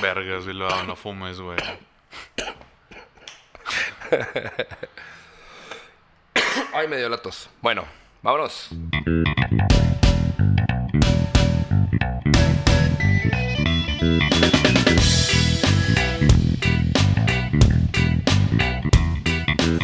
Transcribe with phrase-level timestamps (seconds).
[0.00, 1.58] Vergas, luego no fumes, güey.
[6.72, 7.48] Ay, me dio la.
[7.60, 7.84] Bueno,
[8.22, 8.70] vámonos.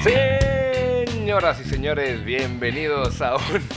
[0.03, 3.76] Señoras y señores, bienvenidos a un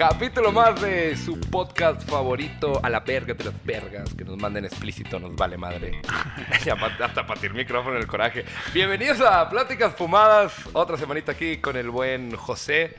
[0.00, 4.64] capítulo más de su podcast favorito, a la verga de las vergas, que nos manden
[4.64, 6.00] explícito, nos vale madre.
[6.64, 8.46] Ya Hasta patir micrófono en el coraje.
[8.72, 12.96] Bienvenidos a Pláticas Fumadas, otra semanita aquí con el buen José.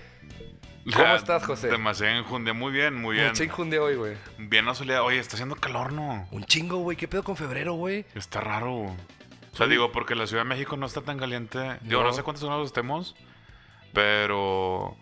[0.94, 1.70] ¿Cómo Ya, estás, José?
[1.70, 2.54] Demasiado enjundia.
[2.54, 3.34] Muy bien, muy bien.
[3.34, 4.18] Chingo de hoy, güey.
[4.38, 5.06] Bien asoleado.
[5.06, 6.28] Oye, está haciendo calor, ¿no?
[6.30, 6.98] Un chingo, güey.
[6.98, 8.06] ¿Qué pedo con febrero, güey?
[8.14, 8.74] Está raro.
[8.74, 11.80] O sea, digo, porque la Ciudad de México no está tan caliente.
[11.82, 12.04] No.
[12.04, 13.16] no sé cuántos grados estemos,
[13.92, 14.96] pero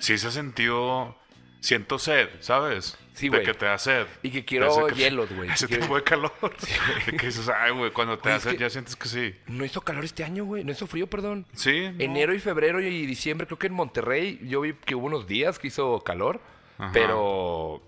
[0.00, 1.16] sí se ha sentido...
[1.64, 2.98] Siento sed, ¿sabes?
[3.14, 4.06] Sí, De que te da sed.
[4.22, 5.48] Y que quiero hielos, güey.
[5.54, 6.30] Ese Quiero- tipo de calor.
[7.06, 9.34] de que dices, ay, güey, cuando te da sed ya sientes que sí.
[9.46, 10.62] No hizo calor este año, güey.
[10.62, 11.46] No hizo frío, perdón.
[11.54, 11.88] Sí.
[11.90, 12.04] no.
[12.04, 15.58] Enero y febrero y diciembre, creo que en Monterrey yo vi que hubo unos días
[15.58, 16.38] que hizo calor,
[16.76, 16.90] Ajá.
[16.92, 17.80] pero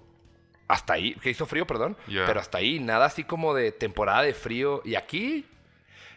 [0.69, 4.32] hasta ahí, que hizo frío, perdón, pero hasta ahí, nada así como de temporada de
[4.32, 4.80] frío.
[4.86, 5.44] Y aquí,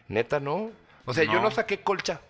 [0.07, 0.71] neta, no.
[1.03, 1.41] O sea, yo No.
[1.41, 2.21] no saqué colcha.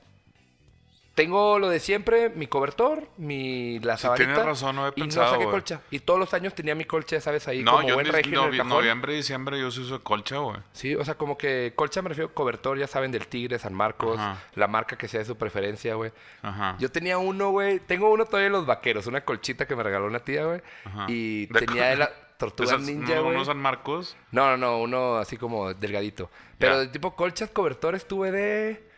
[1.19, 4.25] Tengo lo de siempre, mi cobertor, mi la Sí, sabanita.
[4.25, 5.81] tienes razón, no he y pensado, no saqué colcha.
[5.91, 7.45] Y todos los años tenía mi colcha, ya ¿sabes?
[7.49, 8.19] Ahí No, como yo buen en en
[8.61, 10.55] el noviembre y diciembre yo sí uso colcha, güey.
[10.71, 13.73] Sí, o sea, como que colcha me refiero a cobertor, ya saben, del Tigre, San
[13.73, 14.41] Marcos, Ajá.
[14.55, 16.13] la marca que sea de su preferencia, güey.
[16.41, 16.77] Ajá.
[16.79, 17.79] Yo tenía uno, güey.
[17.81, 20.61] Tengo uno todavía en los vaqueros, una colchita que me regaló una tía, güey.
[21.09, 23.35] Y De tenía de la tortuga Esas- ninja, no, güey.
[23.35, 24.15] unos San Marcos.
[24.31, 26.29] No, no, no, uno así como delgadito.
[26.57, 26.79] Pero Ya.
[26.79, 28.88] de tipo colchas, cobertores tuve de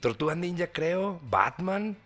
[0.00, 1.20] tortuga ninja, creo.
[1.22, 1.96] Batman.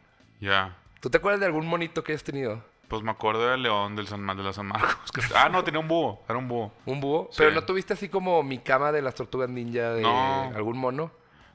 [0.40, 0.76] Ya.
[1.00, 2.62] ¿Tú te acuerdas de algún monito que hayas tenido?
[2.88, 5.10] Pues me acuerdo del León del San, de la San Marcos.
[5.12, 6.22] que- ah, no, tenía un búho.
[6.28, 6.72] Era un búho.
[6.84, 7.28] ¿Un búho?
[7.30, 7.36] Sí.
[7.38, 10.52] Pero no tuviste así como mi cama de las tortugas ninja de No.
[10.54, 11.10] algún mono.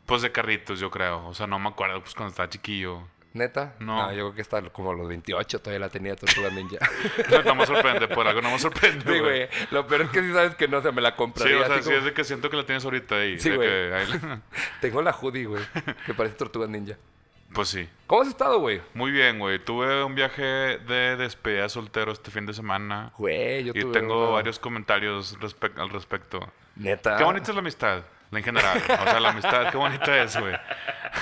[0.06, 1.26] Pues de carritos, yo creo.
[1.28, 3.02] O sea, no me acuerdo pues cuando estaba chiquillo.
[3.38, 3.76] ¿Neta?
[3.80, 4.02] No.
[4.02, 6.78] Ah, yo creo que hasta como los 28 todavía la tenía tortuga ninja.
[7.46, 9.48] no me sorprende, por algo no me sorprende, Sí, güey.
[9.72, 11.62] Lo peor es que sí sabes que no, o sea, me la Sí, compraría.
[11.62, 13.40] o sea, sí como- es de que siento que la tienes ahorita ahí.
[13.40, 13.70] Sí, güey.
[14.82, 15.64] Tengo la hoodie, güey.
[16.06, 16.96] Que parece tortuga ninja.
[17.54, 17.88] Pues sí.
[18.08, 18.82] ¿Cómo has estado, güey?
[18.94, 19.58] Muy bien, güey.
[19.60, 23.14] Tuve un viaje de despedida soltero este fin de semana.
[23.18, 25.38] Güey, yo Y tuve tengo una- varios comentarios
[25.78, 26.52] al respecto.
[26.76, 27.18] Neta.
[27.18, 28.82] Qué bonita es la amistad, en general.
[28.88, 30.56] O sea, la amistad, qué bonita es, güey.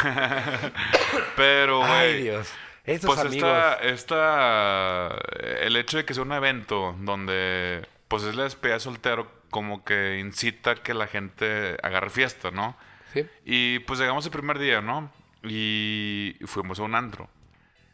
[1.36, 1.92] Pero, güey.
[1.92, 2.52] Ay, Dios.
[2.86, 3.50] Esos Pues amigos.
[3.50, 5.18] esta, esta,
[5.62, 9.84] el hecho de que sea un evento donde, pues es la despedida de soltero, como
[9.84, 12.78] que incita a que la gente agarre fiesta, ¿no?
[13.14, 13.26] ¿Sí?
[13.44, 15.12] Y pues llegamos el primer día, ¿no?
[15.44, 17.28] Y fuimos a un antro.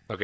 [0.08, 0.22] Ok.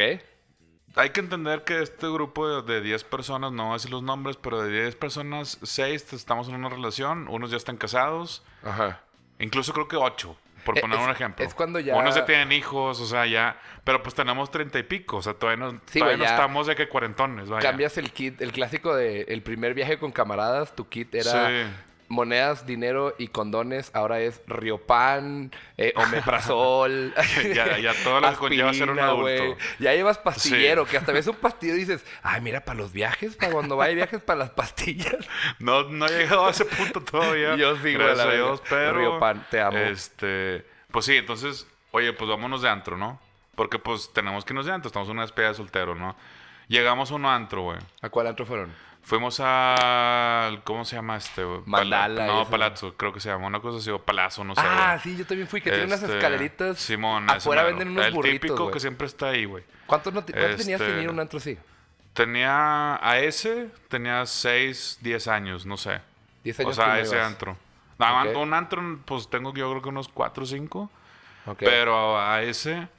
[0.97, 4.03] Hay que entender que este grupo de, de 10 personas, no voy a decir los
[4.03, 9.01] nombres, pero de 10 personas, 6 estamos en una relación, unos ya están casados, Ajá.
[9.39, 11.45] incluso creo que 8, por Eh, poner es- un ejemplo.
[11.45, 14.83] es cuando ya- Unos ya tienen hijos, o sea, ya, pero pues tenemos 30 y
[14.83, 17.61] pico, o sea, todavía no, Sí, todavía no ya estamos de que cuarentones, vaya.
[17.69, 21.71] Cambias el kit, el clásico de el primer viaje con camaradas, tu kit era Sí.
[22.07, 23.91] Monedas, dinero y condones.
[23.93, 27.13] Ahora es Riopan, eh, omeprazol.
[27.53, 29.57] Ya- ya todo lo que conlleva ser un adulto.
[29.79, 33.35] Ya llevas pastillero, que hasta ves un pastillo y dices, ay, mira, para los viajes,
[33.35, 35.15] para cuando vaya viajes, para las pastillas.
[35.59, 37.55] No, no he llegado a ese punto todavía.
[37.57, 38.31] Yo sí, Gracias a.
[38.31, 38.97] Dios, pero...
[38.99, 39.77] Riopan, te amo.
[39.77, 40.65] Este...
[40.91, 41.67] Pues sí, entonces...
[41.91, 43.19] Oye, pues vámonos de antro, ¿no?
[43.55, 44.87] Porque pues tenemos que irnos de antro.
[44.87, 46.15] Estamos en una despedida de soltero, ¿no?
[46.67, 47.77] Llegamos a un antro, güey.
[48.01, 48.71] ¿A cuál antro fueron?
[49.07, 50.63] Fuimos al...
[50.65, 51.61] ¿Cómo se llama este, güey?
[51.65, 52.49] Mandala y no.
[52.49, 53.47] Palazzo, creo que se llama.
[53.47, 54.59] Una cosa así, o Palazzo, no sé.
[54.61, 55.15] ah, güey.
[55.15, 56.77] sí, yo también fui, que tiene unas Este, escaleritas.
[56.77, 57.75] Simón, ese Afuera mero.
[57.77, 58.73] venden unos El burritos, típico güey.
[58.73, 59.63] que siempre está ahí, güey.
[59.85, 61.57] ¿Cuántos, no te- tenías Este- ir a un antro así?
[62.11, 66.01] Tenía a ese, tenía 6, 10 años, no sé.
[66.43, 67.27] 10 años o sea, no ese ibas.
[67.27, 67.57] antro.
[67.99, 68.35] No, Ok.
[68.35, 70.91] Un antro, pues tengo yo creo que unos 4 o 5.
[71.45, 71.59] Ok.
[71.59, 72.89] Pero a ese,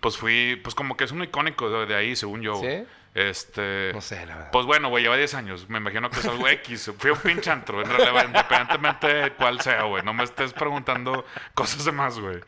[0.00, 2.56] pues fui, pues como que es un icónico de, ahí, según yo.
[2.56, 2.84] ¿Sí?
[3.14, 3.92] Este.
[3.94, 4.50] No sé, la verdad.
[4.50, 5.68] Pues bueno, güey, lleva 10 años.
[5.68, 6.92] Me imagino que es algo X.
[6.98, 10.02] Fui un pinche antro, en realidad, independientemente de cuál sea, güey.
[10.02, 11.24] No me estés preguntando
[11.54, 12.40] cosas de más, güey.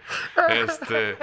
[0.49, 1.17] Este.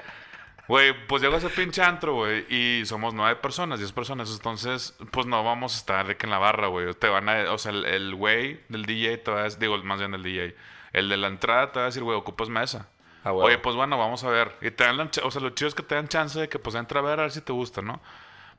[0.66, 4.96] Güey, pues llego a ese pinche antro, güey, y somos nueve personas, diez personas, entonces,
[5.12, 6.94] pues no vamos a estar de que en la barra, güey.
[6.94, 10.00] Te van a, o sea, el- güey del DJ te va a decir, digo, más
[10.00, 10.56] bien el DJ,
[10.94, 12.88] el de la entrada te va a decir, güey, ocupas mesa.
[13.26, 13.34] Ah.
[13.34, 14.56] Oye, pues bueno, vamos a ver.
[14.62, 16.60] Y te dan la, o sea, lo chido es que te dan chance de que
[16.60, 18.02] pues entra a ver a ver si te gusta, ¿no?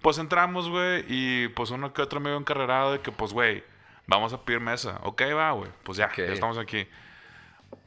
[0.02, 3.64] Pues entramos, güey, y pues uno que otro amigo encarrerado de que, pues, güey,
[4.06, 4.98] vamos a pedir mesa.
[5.02, 5.70] Ok, va, güey.
[5.82, 6.86] Pues ya, ya estamos aquí.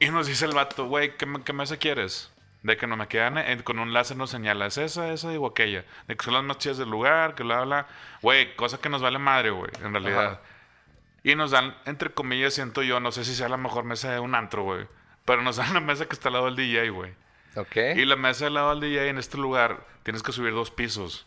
[0.00, 2.32] Y nos dice el vato, güey, ¿qué, me- qué mesa quieres?
[2.62, 5.46] De que no me quedan, eh, con un láser nos señala, es esa, esa o
[5.46, 5.84] aquella.
[6.08, 7.86] De que son las más chidas del lugar, que bla, bla.
[8.20, 10.26] Güey, cosa que nos vale madre, güey, en realidad.
[10.26, 10.40] Ajá.
[11.22, 14.18] Y nos dan, entre comillas, siento yo, no sé si sea la mejor mesa de
[14.18, 14.86] un antro, güey.
[15.24, 17.12] Pero nos dan la mesa que está al lado del DJ, güey.
[17.54, 17.76] Ok.
[17.96, 21.26] Y la mesa al lado del DJ en este lugar tienes que subir dos pisos.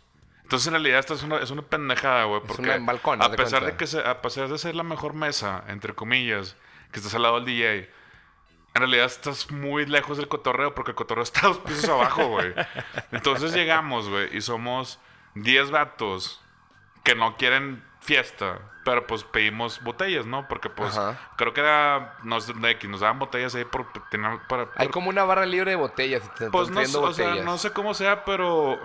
[0.51, 2.42] Entonces, en realidad, esta es una, es una pendejada, güey.
[2.45, 5.63] Porque en balcón, a pesar de que se- a pesar de ser la mejor mesa,
[5.69, 6.57] entre comillas,
[6.92, 7.89] que estás al lado del DJ,
[8.74, 12.53] en realidad estás muy lejos del cotorreo porque el cotorreo está dos pisos abajo, güey.
[13.13, 15.00] Entonces llegamos, güey, y somos
[15.36, 16.42] 10 vatos
[17.06, 20.50] que no quieren fiesta, pero pues pedimos botellas, ¿no?
[20.50, 21.18] Porque pues Ajá.
[21.38, 22.18] creo que era,
[22.56, 25.77] de que nos daban botellas ahí por, tener- para, Hay como una barra libre de
[25.77, 26.24] botellas.
[26.36, 27.45] te pues no, trayendo o sea, botellas.
[27.45, 28.77] no sé cómo sea, pero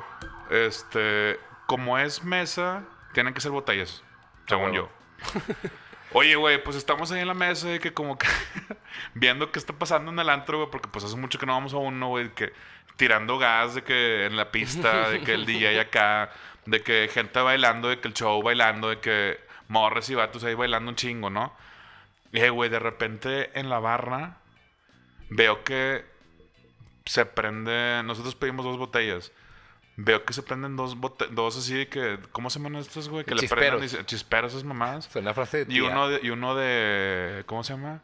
[0.50, 4.02] este, como es mesa, tienen que ser botellas,
[4.46, 4.88] según yo.
[6.12, 8.28] Oye, güey, pues estamos ahí en la mesa y que como que
[9.14, 11.74] viendo qué está pasando en el antro, güey, porque pues hace mucho que no vamos
[11.74, 12.52] a uno, güey, que
[12.96, 16.30] tirando gas de que en la pista, de que el DJ acá,
[16.64, 20.54] de que gente bailando, de que el show bailando, de que morres y vatos ahí
[20.54, 21.52] bailando un chingo, ¿no?
[22.32, 24.38] Eh, güey, de repente en la barra
[25.30, 26.04] veo que
[27.04, 28.02] se prende.
[28.04, 29.32] Nosotros pedimos dos botellas.
[29.98, 30.96] Veo que se prenden dos
[31.30, 32.18] dos así de que.
[32.32, 33.24] ¿Cómo se llaman estos, güey?
[33.24, 35.08] Que le prenden y chisperos esas mamás.
[35.08, 37.44] Es una frase de Y uno de, y uno de.
[37.46, 38.02] ¿Cómo se llama?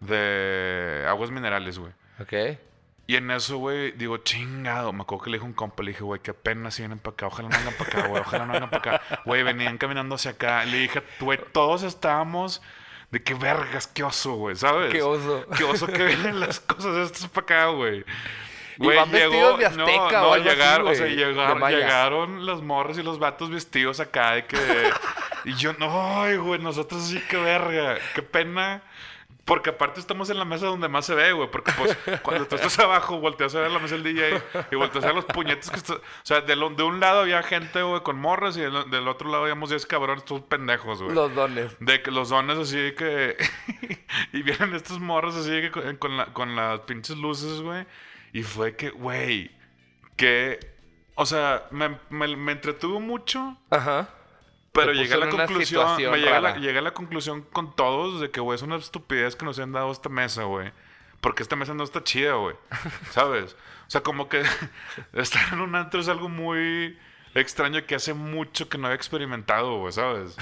[0.00, 1.92] De aguas minerales, güey.
[2.20, 2.58] Ok.
[3.06, 4.92] Y en eso, güey, digo, chingado.
[4.92, 6.98] Me acuerdo que le dije a un compa, le dije, güey, qué pena si vienen
[6.98, 7.26] para acá.
[7.26, 8.20] Ojalá no vengan para acá, güey.
[8.22, 9.22] Ojalá no vengan para acá.
[9.24, 10.64] Güey, venían caminando hacia acá.
[10.64, 12.62] Le dije, güey, todos estábamos
[13.10, 14.92] de qué vergas, qué oso, güey, ¿sabes?
[14.92, 15.46] Qué oso.
[15.56, 18.04] Qué oso que vienen las cosas estas para acá, güey.
[18.78, 22.46] Y van vestidos de azteca no, o no, algo así, llegaron, o sea, güey, llegaron,
[22.46, 24.58] las morras y los vatos vestidos acá de que...
[25.44, 28.82] y yo, no, ay, güey, nosotros sí, qué verga, qué pena.
[29.44, 31.50] Porque aparte estamos en la mesa donde más se ve, güey.
[31.50, 34.40] Porque pues cuando tú estás abajo, volteas a ver la mesa del DJ
[34.70, 35.92] y volteas a ver los puñetes que está...
[35.96, 39.06] O sea, de, lo- de un lado había gente, güey, con morras y del, del
[39.06, 41.14] otro lado habíamos 10 cabrones, estos pendejos, güey.
[41.14, 41.76] Los dones.
[41.78, 43.36] De que los dones así de que...
[44.32, 47.84] y vienen estos morros así que con, con la- con las pinches luces, güey.
[48.34, 49.50] Y fue que, güey,
[50.16, 50.60] que...
[51.14, 54.08] O sea, me, me, me entretuvo mucho, Ajá.
[54.72, 55.96] pero llegué a la conclusión...
[55.96, 58.76] Me llegué a, la, llegué a la conclusión con todos de que, güey, es una
[58.76, 60.72] estupidez que nos han dado esta mesa, güey.
[61.20, 62.56] Porque esta mesa no está chida, güey.
[63.12, 63.54] ¿Sabes?
[63.86, 64.42] O sea, como que
[65.14, 66.98] estar en un antro es algo muy
[67.34, 70.36] extraño que hace mucho que no había experimentado, güey, ¿sabes?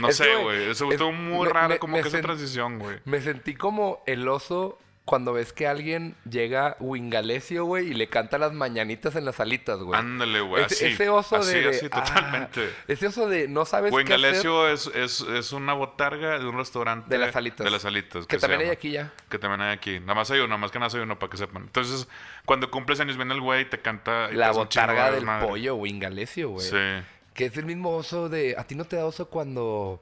[0.00, 0.70] No Es sé, güey.
[0.70, 2.98] Eso es- estuvo muy me- raro como me que esa transición, güey.
[3.04, 8.38] Me sentí como el oso cuando ves que alguien llega Wingalesio, güey, y le canta
[8.38, 9.98] las mañanitas en las alitas, güey.
[9.98, 10.64] Ándale, güey.
[10.64, 11.68] Ese, Así, ese oso así, de...
[11.68, 12.70] así, ah, totalmente.
[12.86, 14.46] ese oso de no sabes Güey, qué hacer.
[14.72, 17.08] Es, es, es una botarga de un restaurante.
[17.10, 17.64] De las alitas.
[17.64, 18.26] De las alitas.
[18.26, 19.12] Que también hay aquí ya.
[19.28, 19.98] Que también hay aquí.
[20.00, 21.64] Nada más hay uno, más que nada hay uno para que sepan.
[21.64, 22.06] Entonces,
[22.44, 24.28] cuando cumples años, viene el güey y te canta.
[24.30, 26.66] y La botarga de del pollo, Wingalesio, güey.
[26.66, 27.04] Sí.
[27.34, 28.54] Que es el mismo oso de...
[28.58, 30.00] ¿A ti no te da oso cuando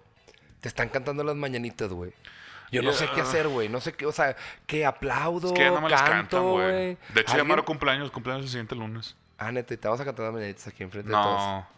[0.61, 2.13] te están cantando las mañanitas, güey?
[2.71, 3.69] Yo no sé qué hacer, güey.
[3.69, 4.07] No sé qué...
[4.07, 4.37] O sea,
[4.67, 6.97] que aplaudo, Es que no me las canto, cantan, güey.
[7.15, 8.11] De hecho, ya ¿Alguien- me cumpleaños.
[8.11, 9.17] Cumpleaños el siguiente lunes.
[9.39, 11.65] Ah, neta, te vas a cantar las mañanitas aquí enfrente de todos.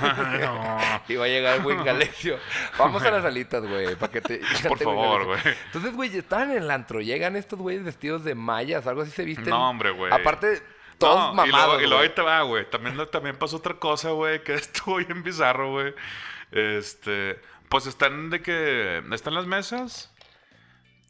[0.00, 0.38] No.
[0.38, 0.78] no.
[1.08, 2.38] Y va a llegar el güey Galesio.
[2.78, 4.40] Vamos a las alitas, güey, para que te...
[4.66, 5.40] Por favor, güey.
[5.66, 7.00] Entonces, güey, estaban en el antro.
[7.02, 9.50] Llegan estos güeyes vestidos de mayas, algo así se visten.
[9.50, 10.10] No, hombre, güey.
[10.10, 10.62] Aparte,
[10.96, 12.68] todos No, mamados, y luego ahí te va, güey.
[12.70, 15.94] También, también pasó otra cosa, güey, que estuvo bien bizarro, güey.
[16.50, 17.38] Este,
[17.68, 20.10] pues están de que están las mesas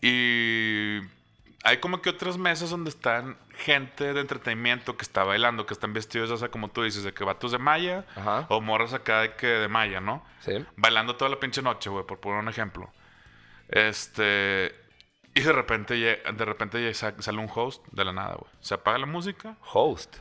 [0.01, 1.01] y
[1.65, 5.93] hay como que otras mesas donde están gente de entretenimiento que está bailando, que están
[5.93, 8.47] vestidos, o sea, como tú dices, de que vatos de malla Ajá.
[8.49, 10.25] o morras acá de que de malla, ¿no?
[10.41, 10.65] Sí.
[10.77, 12.91] Bailando toda la pinche noche, güey, por poner un ejemplo.
[13.69, 14.75] Este,
[15.35, 18.51] y de repente, de repente sale un host de la nada, güey.
[18.61, 20.17] Se apaga la música Host.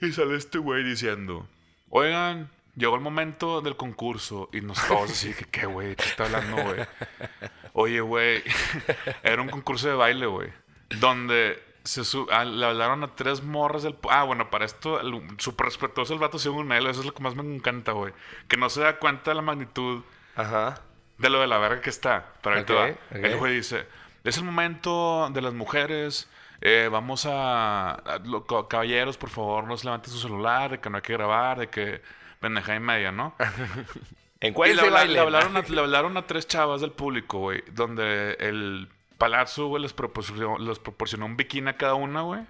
[0.00, 1.46] y sale este güey diciendo,
[1.90, 4.48] oigan, llegó el momento del concurso.
[4.52, 6.86] Y nos todos así, que qué, güey, ¿qué está hablando, güey?
[7.74, 8.42] Oye, güey,
[9.22, 10.52] era un concurso de baile, güey.
[11.00, 13.96] Donde se su- ah, le hablaron a tres morras del...
[14.10, 15.00] Ah, bueno, para esto,
[15.38, 16.86] súper respetuoso el vato según él.
[16.86, 18.12] Eso es lo que más me encanta, güey.
[18.48, 20.02] Que no se da cuenta de la magnitud
[20.36, 20.80] Ajá.
[21.18, 22.26] de lo de la verga que está.
[22.42, 23.18] Pero ahí te Ok, va.
[23.18, 23.86] El güey dice:
[24.22, 26.28] Es el momento de las mujeres.
[26.60, 30.70] eh, vamos a, a- lo- Caballeros, por favor, no se levanten su celular.
[30.72, 31.58] De que no hay que grabar.
[31.58, 32.02] De que.
[32.38, 33.34] Pendeja y media, ¿no?
[34.42, 37.38] Y Encuéntrense le, y habla- le hablaron a, le hablaron a tres chavas del público,
[37.38, 37.62] güey.
[37.72, 42.40] Donde el palazzo, güey, les proporcionó, les proporcionó un bikini a cada una, güey.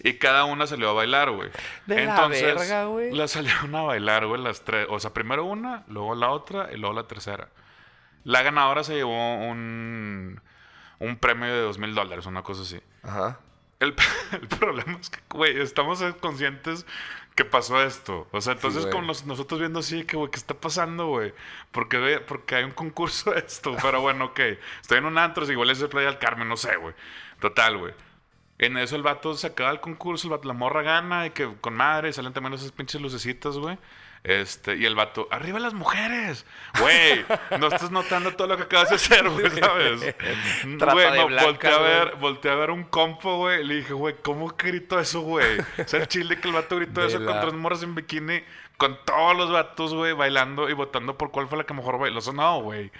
[0.00, 1.50] Y cada una salió a bailar, güey.
[1.86, 3.12] De la verga, güey.
[3.12, 4.86] las salieron a bailar, güey, las tres.
[4.90, 7.48] O sea, primero una, luego la otra y luego la tercera.
[8.24, 10.40] La ganadora se llevó un,
[10.98, 12.80] un premio de dos mil dólares, una cosa así.
[13.02, 13.40] Ajá.
[13.80, 13.94] el,
[14.32, 16.86] el problema es que, güey, estamos conscientes
[17.38, 18.26] que pasó esto.
[18.32, 18.92] O sea, entonces güey.
[18.92, 21.32] con los- nosotros viendo así, que, güey, ¿qué está pasando, güey?
[21.70, 23.76] Porque, porque hay un concurso de esto.
[23.82, 24.40] Pero bueno, ok.
[24.82, 26.94] Estoy en un antro, igual es de Playa del Carmen, no sé, güey.
[27.40, 27.94] Total, güey.
[28.58, 31.48] En eso el vato se acaba el concurso, el vato- la morra gana y que
[31.60, 33.78] con madre salen también esas pinches lucecitas, güey.
[34.24, 36.44] Este, y el vato, ¡arriba las mujeres!
[36.80, 37.24] Güey,
[37.58, 40.16] no estás notando todo lo que acabas de hacer, güey, ¿sabes?
[40.78, 41.90] Trata Güey, de no, volteé a güey.
[41.90, 43.64] ver, volteé a ver un compo, güey.
[43.64, 45.60] Le dije, güey, ¿cómo que gritó eso, güey?
[45.60, 47.94] O sea, el chile que el vato gritó De eso la- con tres morras en
[47.94, 48.42] bikini,
[48.76, 52.20] con todos los vatos, güey, bailando y votando por cuál fue la que mejor bailó.
[52.34, 52.90] No, güey.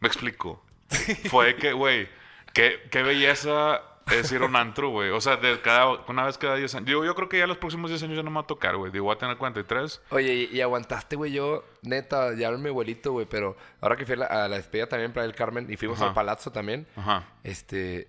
[0.00, 0.62] Me explico.
[1.30, 2.08] Fue que, güey,
[2.52, 3.82] qué, qué belleza
[4.12, 5.10] es ir a un antro, güey.
[5.10, 6.86] O sea, de cada, una vez cada 10 años.
[6.86, 8.76] Digo, yo creo que ya los próximos 10 años ya no me va a tocar,
[8.76, 8.92] güey.
[8.92, 10.02] Digo, voy a tener 43.
[10.10, 14.14] Oye, y, y aguantaste, güey, yo, neta, ya mi abuelito, güey, pero ahora que fui
[14.14, 16.08] a la, a la despedida también para el Carmen y fuimos Ajá.
[16.08, 17.24] al Palazzo también, Ajá.
[17.42, 18.08] este,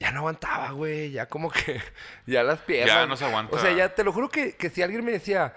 [0.00, 1.80] ya no aguantaba, güey, ya como que,
[2.26, 2.94] ya las piernas.
[2.94, 3.56] Ya no se aguanta.
[3.56, 5.54] O sea, ya te lo juro que, que si alguien me decía,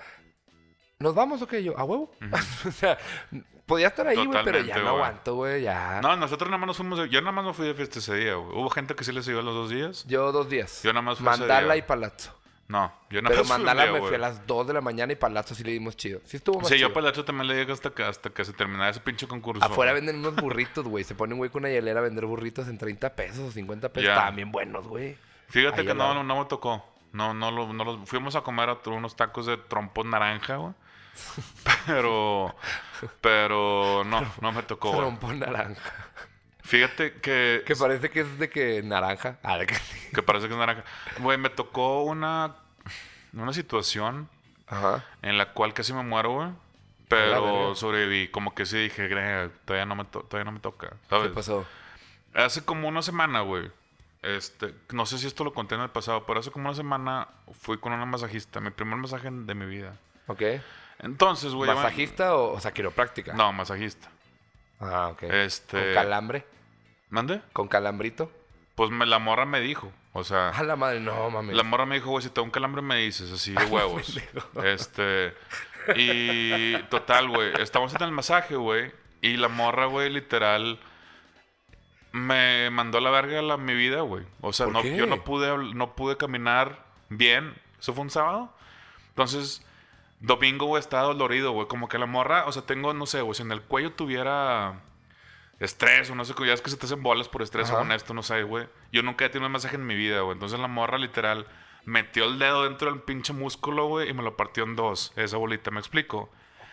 [1.00, 1.64] ¿nos vamos o qué?
[1.64, 2.12] Yo, ¿a huevo?
[2.68, 2.98] o sea,
[3.66, 6.00] podía estar ahí, güey, pero ya no aguanto, güey, ya.
[6.02, 7.00] No, nosotros nada más nos fuimos.
[7.00, 8.58] de- Yo nada más no fui de fiesta ese día, güey.
[8.58, 10.06] Hubo gente que sí le siguió los dos días.
[10.08, 10.82] Yo dos días.
[10.84, 11.78] Yo nada más fui ese Mandala día.
[11.78, 12.38] y Palazzo.
[12.68, 14.80] No, yo nada Pero más un Mandala día, me fui a las 2 de la
[14.80, 16.22] mañana y Palazzo sí le dimos chido.
[16.24, 16.88] Sí estuvo más Sí, chido.
[16.88, 19.62] yo Palacho también le dije hasta que, hasta que se terminara ese pinche concurso.
[19.66, 21.04] Afuera venden unos burritos, güey.
[21.04, 23.90] Se pone un güey con una hielera a vender burritos en 30 pesos o 50
[23.90, 24.10] pesos.
[24.10, 25.18] Estaban bien buenos, güey.
[25.50, 26.86] Fíjate Ahí que no, no, no me tocó.
[27.14, 30.74] No, no, lo- no los- fuimos a comer a unos tacos de trompón naranja, güey.
[31.86, 32.56] Pero,
[33.20, 34.92] pero no, no me tocó.
[34.96, 35.92] Trompo naranja.
[36.64, 39.38] Fíjate que, Que parece que es de que naranja.
[39.44, 39.76] Ah, de que...
[40.14, 40.84] que parece que es naranja.
[41.20, 42.56] Güey, me tocó una,
[43.34, 44.30] una situación
[44.68, 45.04] Ajá.
[45.22, 46.50] en la cual casi me muero, güey.
[47.10, 48.30] Pero sobreviví.
[48.30, 50.94] Como que sí dije, "Gre, todavía no me, to- todavía no me toca.
[51.10, 51.66] ¿Qué pasó?
[52.34, 53.70] Hace como una semana, güey.
[54.22, 57.28] Este, no sé si esto lo conté en el pasado, pero hace como una semana
[57.60, 59.96] fui con una masajista, mi primer masaje de mi vida.
[60.28, 60.42] ¿Ok?
[61.00, 61.70] Entonces, güey.
[61.70, 63.34] me- ¿Masajista o, o sea, quiropráctica?
[63.34, 64.10] No, masajista.
[64.80, 65.24] Ah, ok.
[65.24, 66.46] Este- ¿Con calambre?
[67.10, 67.42] ¿Mande?
[67.54, 68.32] ¿Con calambrito?
[68.76, 69.92] Pues me, la morra me dijo.
[70.14, 71.56] O sea, A la madre, no mames.
[71.56, 74.20] la morra me dijo, güey, si te da un calambre me dices, así de huevos.
[74.64, 75.34] este.
[75.96, 77.54] Y total, güey.
[77.60, 78.92] Estamos en el masaje, güey.
[79.22, 80.80] Y la morra, güey, literal.
[82.12, 84.26] Me mandó a la verga la, mi vida, güey.
[84.42, 84.96] O sea, ¿Por no, qué?
[84.96, 87.54] yo no pude, no pude caminar bien.
[87.80, 88.54] Eso fue un sábado.
[89.10, 89.66] Entonces,
[90.20, 91.68] domingo, güey, estaba dolorido, güey.
[91.68, 94.82] Como que la morra, o sea, tengo, no sé, güey, si en el cuello tuviera
[95.60, 97.82] estrés o no sé, ya es que se te hacen bolas por estrés Ajá.
[97.82, 98.68] o esto, no sé, güey.
[98.92, 100.34] Yo nunca he tenido un masaje en mi vida, güey.
[100.34, 101.48] Entonces la morra literal
[101.86, 105.38] metió el dedo dentro del pinche músculo, güey, y me lo partió en dos, esa
[105.38, 106.30] bolita, ¿me explico?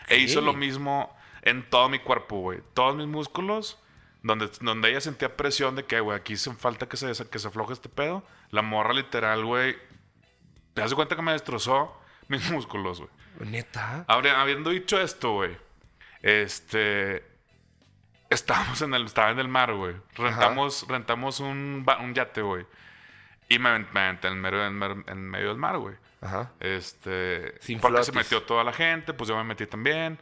[0.09, 2.61] E hizo lo mismo en todo mi cuerpo, güey.
[2.75, 3.79] Todos mis músculos,
[4.23, 7.49] donde, donde ella sentía presión de que, güey, aquí hace falta que se, que se
[7.49, 8.25] afloje este pedo.
[8.51, 9.77] La morra literal, güey,
[10.75, 13.11] te das cuenta que me destrozó mis músculos, güey.
[13.51, 14.05] ¿Neta?
[14.09, 15.57] Habiendo dicho esto, güey,
[16.23, 17.25] este.
[18.31, 19.95] Estábamos en el, estaba en el mar, güey.
[20.15, 22.67] Rentamos, rentamos un, un yate, güey.
[23.49, 25.95] Y me, me aventé en medio, en, en medio del mar, güey.
[26.21, 26.51] Ajá.
[26.61, 27.55] Este.
[27.61, 28.31] Sin porque se flotis.
[28.33, 30.19] metió toda la gente, pues yo me metí también.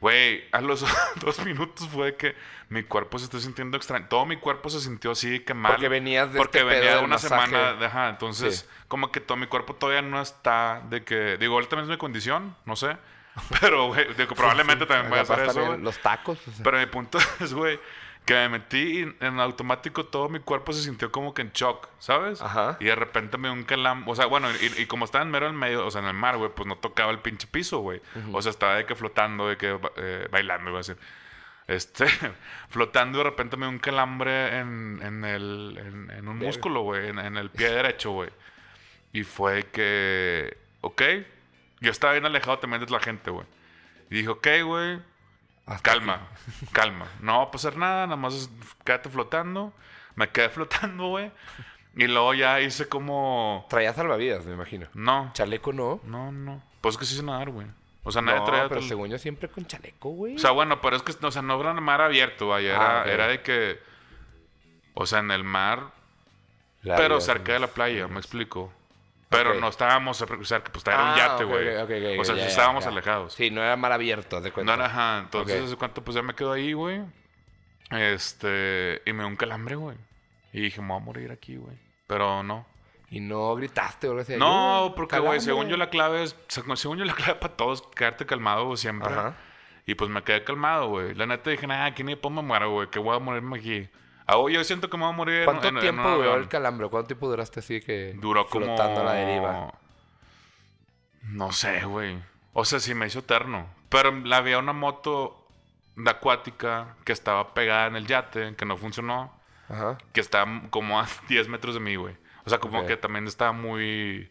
[0.00, 0.84] Güey, a los
[1.20, 2.34] dos minutos fue que
[2.70, 4.06] mi cuerpo se está sintiendo extraño.
[4.08, 5.72] Todo mi cuerpo se sintió así que mal.
[5.72, 7.46] Porque venías de Porque este pedo venía de una masaje.
[7.46, 7.86] semana.
[7.86, 8.66] ajá, entonces, Sí.
[8.88, 11.36] como que todo mi cuerpo todavía no está de que.
[11.38, 12.96] Digo, ahorita también es mi condición, no sé.
[13.60, 15.76] Pero, güey, probablemente también voy a hacer eso.
[15.76, 16.38] Los tacos.
[16.48, 16.64] o sea.
[16.64, 17.78] Pero mi punto es, güey,
[18.24, 21.88] que me metí y en automático todo mi cuerpo se sintió como que en shock,
[21.98, 22.40] ¿sabes?
[22.40, 22.76] Ajá.
[22.80, 24.08] Y de repente me dio un calam...
[24.08, 26.14] O sea, bueno, y, y como estaba en mero en medio, o sea, en el
[26.14, 28.00] mar, güey, pues no tocaba el pinche piso, güey.
[28.32, 30.96] O sea, estaba de que flotando, de que eh, bailando, iba a decir.
[31.66, 32.06] Este,
[32.68, 36.82] flotando y de repente me dio un calambre en, en, el, en, en un músculo,
[36.82, 38.30] güey, en, en el pie derecho, güey.
[39.12, 41.02] Y fue que, ok,
[41.80, 43.46] yo estaba bien alejado también de la gente, güey.
[44.10, 45.00] Y dije, ok, güey,
[45.70, 46.28] Hasta calma,
[46.72, 47.06] calma.
[47.20, 48.50] No va a pasar nada, nada más
[48.84, 49.72] quédate flotando.
[50.16, 51.30] Me quedé flotando, güey.
[51.96, 53.66] Y luego ya hice como...
[53.68, 54.86] Traía salvavidas, me imagino.
[54.94, 56.00] No, Chaleco no.
[56.04, 56.62] no, no.
[56.80, 57.66] Pues es que sí sé nadar, güey.
[58.04, 58.68] O sea, nadie No, traía...
[58.68, 60.36] pero tal- según yo siempre con chaleco, güey.
[60.36, 62.70] O sea, bueno, pero es que, o sea, no era mar abierto, vaya.
[62.74, 63.78] Era, Ah, era de que...
[64.94, 65.90] O sea, en el mar,
[66.82, 68.72] La pero cerca de la playa, me explico.
[69.30, 69.60] Pero Ok.
[69.60, 71.68] no estábamos cerca, pues era un Ah, yate, ok, güey.
[71.76, 72.90] ok, ok, ok, o sea, ya, sí ya, estábamos ya.
[72.90, 73.32] alejados.
[73.32, 74.76] Sí, no era mar abierto, de cuenta.
[74.76, 75.18] No era, ajá.
[75.20, 77.00] Entonces, cuánto, pues ya me quedo ahí, güey.
[77.90, 79.96] Este, y me dio un calambre, güey.
[80.52, 81.76] Y dije, me voy a morir aquí, güey.
[82.06, 82.66] Pero no.
[83.10, 84.36] Y no gritaste o algo así.
[84.36, 85.40] No, "Ayuda, porque, güey, calambre".
[85.40, 89.12] según yo la clave es, según yo la clave para todos, quedarte calmado güey, siempre.
[89.12, 89.34] Ajá.
[89.86, 91.14] Y pues me quedé calmado, güey.
[91.14, 93.88] La neta dije, nah, aquí ni pues me muero, güey, que voy a morirme aquí.
[94.32, 95.44] Ah, yo siento que me voy a morir.
[95.44, 96.88] ¿Cuánto en- tiempo duró el calambre?
[96.88, 98.66] ¿Cuánto tiempo duraste así que Duró como.
[98.66, 99.72] flotando a la deriva?
[101.22, 102.18] No sé, güey.
[102.52, 103.66] O sea, sí me hizo eterno.
[103.88, 105.46] Pero la había una moto
[105.96, 109.32] de acuática que estaba pegada en el yate, que no funcionó,
[109.68, 109.98] Ajá.
[110.12, 112.16] que estaba como a 10 metros de mí, güey.
[112.44, 114.30] O sea, como que también estaba muy.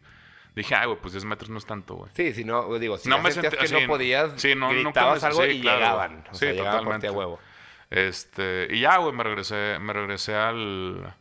[0.55, 2.11] Dije, ay, güey, pues 10 metros no es tanto, güey.
[2.15, 4.67] Sí, si no, digo, si No me sentías sentí- que sí, no podías, sí, no,
[4.73, 5.77] nunca gritabas me- algo sí, y claro.
[5.79, 6.25] llegaban.
[6.29, 7.07] O Sí, sea, llegaban por ti totalmente.
[7.07, 7.39] a huevo.
[7.89, 11.15] Este, y ya, güey, me regresé, me regresé al,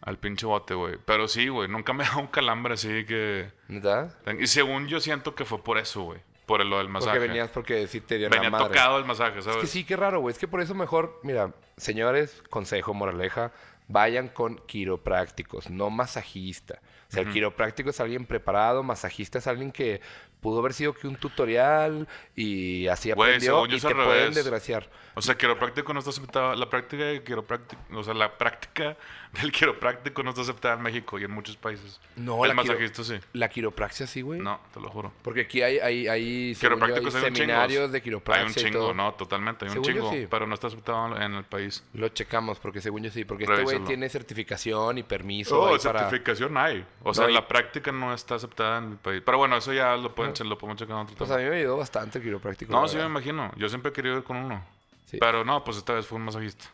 [0.00, 0.96] al pinche bote, güey.
[1.04, 3.50] Pero sí, güey, nunca me da un calambre así que...
[3.68, 4.14] ¿Verdad?
[4.38, 6.20] Y según yo siento que fue por eso, güey.
[6.46, 7.12] Por lo del masaje.
[7.18, 8.68] Porque venías porque sí te dio Venía la madre.
[8.68, 9.60] tocado el masaje, Es ¿sabes?
[9.60, 10.32] que sí, qué raro, güey.
[10.32, 13.52] Es que por eso mejor, mira, señores, consejo, moraleja,
[13.86, 16.80] vayan con quiroprácticos, no masajista.
[17.12, 20.00] O sea, el quiropráctico es alguien preparado, masajista es alguien que
[20.40, 24.34] pudo haber sido que un tutorial y así aprendió y te pueden revés.
[24.34, 24.88] desgraciar.
[25.14, 26.54] O sea, quiropráctico no está aceptado.
[26.56, 28.96] La práctica de quiropráctico, o sea, la práctica
[29.40, 32.00] del quiropráctico no está aceptada en México y en muchos países.
[32.16, 33.20] No, el la masajista sí.
[33.34, 34.40] La quiropraxia sí, güey.
[34.40, 35.12] No, te lo juro.
[35.22, 38.54] Porque aquí hay, hay, hay, yo, hay hay un seminarios de Hay quiropraxia un y
[38.54, 38.94] chingo, todo.
[38.94, 40.12] no, totalmente, hay un Según chingo.
[40.12, 40.26] sí.
[40.30, 41.84] Pero no está aceptado en el país.
[41.92, 43.24] Lo checamos, porque según yo sí.
[43.26, 43.86] Porque este güey Revísalo.
[43.86, 46.00] tiene certificación y permiso Oh, ahí para...
[46.00, 46.84] certificación hay.
[47.04, 49.22] O sea, No, y- la práctica no está aceptada en el país.
[49.24, 51.40] Pero bueno, eso ya lo, pueden, lo podemos checar en otro Pues tema.
[51.40, 52.72] a mí me ayudó bastante el quiropráctico.
[52.72, 53.50] No, sí me imagino.
[53.56, 54.64] Yo siempre he querido ir con uno.
[55.06, 55.18] Sí.
[55.20, 56.64] Pero no, pues esta vez fue un masajista.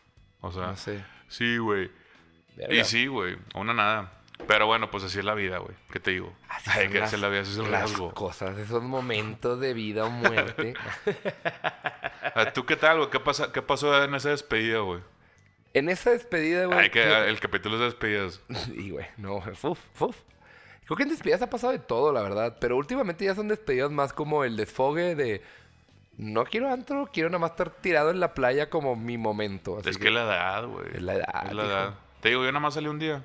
[0.41, 1.03] O sea, No sé.
[1.27, 1.89] sí, güey.
[2.69, 3.37] Y sí, güey.
[3.55, 4.13] Una nada.
[4.47, 5.75] Pero bueno, pues así es la vida, güey.
[5.91, 6.33] ¿Qué te digo?
[6.47, 9.59] Así Ay, son que las- se la vida, así es el las cosas, esos momentos
[9.59, 10.73] de vida o muerte.
[12.53, 13.09] ¿Tú qué tal, güey?
[13.09, 15.01] ¿Qué, pasa, ¿Qué pasó en esa despedida, güey?
[15.73, 16.79] En esa despedida, güey.
[16.79, 18.41] Ay, que el capítulo de despedidas.
[18.75, 20.15] Y, güey, no, fuf, fuf.
[20.85, 22.57] Creo que en despedidas ha pasado de todo, la verdad.
[22.59, 25.41] Pero últimamente ya son despedidas más como el desfogue de...
[26.17, 29.77] No quiero antro, quiero nada más estar tirado en la playa como mi momento.
[29.79, 30.87] así es que la edad, güey.
[30.95, 31.71] Es la edad, Es la hijo.
[31.71, 31.93] edad.
[32.21, 33.23] Te digo, yo nada más salí un día.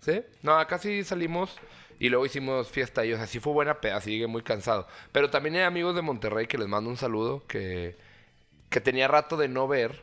[0.00, 0.22] ¿Sí?
[0.42, 1.56] No, acá sí salimos
[2.00, 4.88] y luego hicimos fiesta y, o sea, sí fue buena peda, sigue muy cansado.
[5.12, 7.96] Pero también hay amigos de Monterrey que les mando un saludo que,
[8.70, 10.02] que tenía rato de no ver.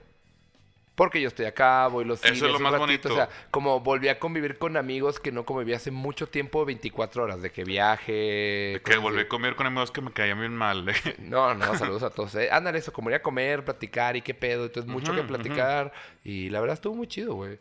[1.00, 3.14] Porque yo estoy acá, voy los Eso es cines lo más ratito, bonito.
[3.14, 7.24] O sea, como volví a convivir con amigos que no conviví hace mucho tiempo, 24
[7.24, 8.74] horas, de que viaje.
[8.74, 9.26] Que cosas volví así.
[9.28, 10.86] a comer con amigos que me caían bien mal.
[11.20, 12.36] No, no, saludos a todos.
[12.36, 14.66] Eh, ándale, eso, como ir a comer, platicar y qué pedo.
[14.66, 15.94] Entonces, mucho que platicar.
[16.26, 17.60] Y la verdad estuvo muy chido, güey.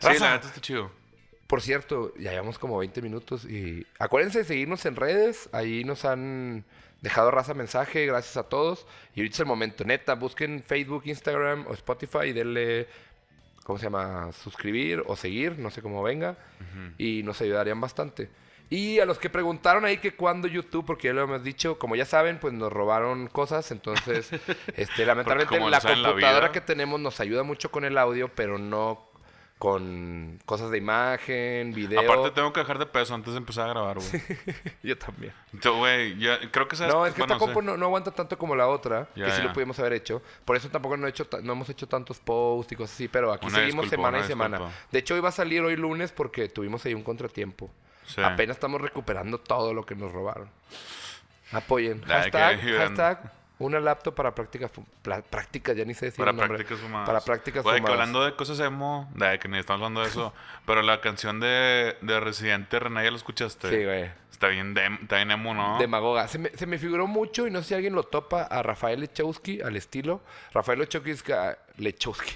[0.00, 0.90] sí, Raza, la neta está chido.
[1.46, 5.48] por cierto, ya llevamos como 20 minutos y acuérdense de seguirnos en redes.
[5.52, 6.66] Ahí nos han
[7.04, 8.86] dejado raza mensaje, gracias a todos.
[9.14, 12.88] Y ahorita es el momento, neta, busquen Facebook, Instagram o Spotify y denle,
[13.62, 14.32] ¿cómo se llama?
[14.32, 16.36] Suscribir o seguir, no sé cómo venga.
[16.98, 18.30] Y nos ayudarían bastante.
[18.70, 21.94] Y a los que preguntaron ahí que cuándo YouTube, porque ya lo hemos dicho, como
[21.94, 24.30] ya saben, pues nos robaron cosas, entonces,
[24.74, 29.10] este, lamentablemente la computadora que tenemos nos ayuda mucho con el audio, pero no
[29.64, 32.00] con cosas de imagen, video.
[32.00, 34.22] Aparte, tengo que dejar de peso antes de empezar a grabar, güey.
[34.82, 35.32] Yo también.
[35.54, 36.18] Entonces, Güey,
[36.50, 36.92] creo que sabes.
[36.92, 39.54] No, es que esta compu no, no aguanta tanto como la otra, que sí lo
[39.54, 40.20] pudimos haber hecho.
[40.44, 43.08] Por eso tampoco no, he hecho ta- no hemos hecho tantos posts y cosas así,
[43.08, 44.56] pero aquí Una seguimos disculpa, semana y semana.
[44.58, 44.78] disculpa.
[44.92, 47.70] De hecho, hoy va a salir hoy lunes porque tuvimos ahí un contratiempo.
[48.06, 48.20] Sí.
[48.22, 50.50] Apenas estamos recuperando todo lo que nos robaron.
[51.52, 52.02] Apoyen.
[52.02, 54.70] Hashtag, hashtag, una laptop para prácticas,
[55.30, 57.06] prácticas, ya ni sé decir Para prácticas fumadas.
[57.06, 57.90] Para prácticas que fumadas.
[57.90, 60.32] hablando de cosas emo, de que ni estamos hablando de eso,
[60.66, 63.70] pero la canción de, de Residente René, ¿ya lo escuchaste?
[63.70, 64.10] Sí, güey.
[64.30, 65.78] Está bien, está bien emo, ¿no?
[65.78, 66.26] Demagoga.
[66.26, 69.00] Se me, se me figuró mucho y no sé si alguien lo topa a Rafael
[69.00, 70.20] Lechowski al estilo.
[70.52, 72.32] Rafael Lechowski es, ca- Lechowski.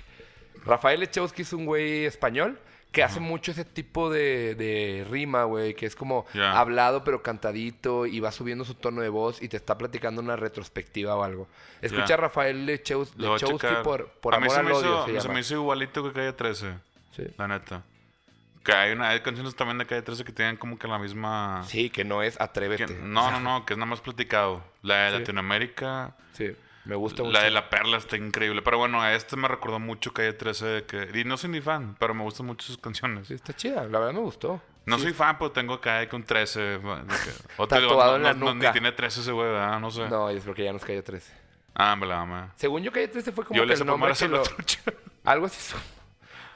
[0.65, 2.59] Rafael Lechowski es un güey español
[2.93, 8.07] que hace mucho ese tipo de, de rima, güey, que es como hablado pero cantadito
[8.07, 11.49] y va subiendo su tono de voz y te está platicando una retrospectiva o algo.
[11.83, 15.09] Escucha a Rafael Lecheus- a Lechowski por, por a mí amor se al me odio,
[15.11, 16.75] hizo, se me hizo igualito que Calle 13,
[17.15, 17.25] Sí.
[17.37, 17.83] la neta.
[18.65, 21.63] Que hay, una, hay canciones también de Calle 13 que tienen como que la misma...
[21.67, 22.87] Sí, que no es atrévete.
[22.87, 24.63] que- no, no, no, que es nada más platicado.
[24.83, 25.19] La de Sí.
[25.21, 26.15] Latinoamérica...
[26.33, 26.55] Sí,
[26.89, 27.33] me gusta mucho.
[27.33, 28.63] La de La Perla está increíble.
[28.63, 31.11] Pero bueno, a este me recordó mucho Calle 13 de que...
[31.21, 33.29] Y no soy ni fan, pero me gustan mucho sus canciones.
[33.29, 34.61] Sí, está chida, la verdad me gustó.
[34.87, 36.61] No soy fan, pero tengo acá que un 13.
[36.61, 38.67] de que- o te digo, no, en la no- no, nuca.
[38.69, 39.79] ni tiene 13 ese güey, ¿verdad?
[39.81, 40.09] No sé.
[40.09, 41.31] No, es porque ya nos cayó 13.
[41.75, 42.53] Ah, me la ama.
[42.57, 44.43] Según yo, Calle 13 fue como Yo que le el nombre que lo...
[45.25, 45.77] Algo así, su-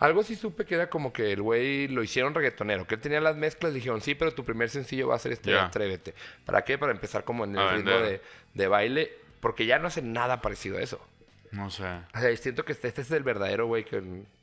[0.01, 2.89] algo así supe que era como que el güey lo hicieron reggaetonero.
[2.89, 5.53] Que él tenía las mezclas, dijeron, sí, pero tu primer sencillo va a ser este
[5.53, 5.67] Ya.
[5.67, 6.13] Atrévete.
[6.45, 6.77] ¿Para qué?
[6.77, 8.21] Para empezar como en el A ritmo de,
[8.53, 9.13] de baile.
[9.43, 11.05] Porque ya no hace nada parecido a eso.
[11.51, 11.83] No sé.
[12.15, 13.85] O sea, siento que este, este es el verdadero, güey.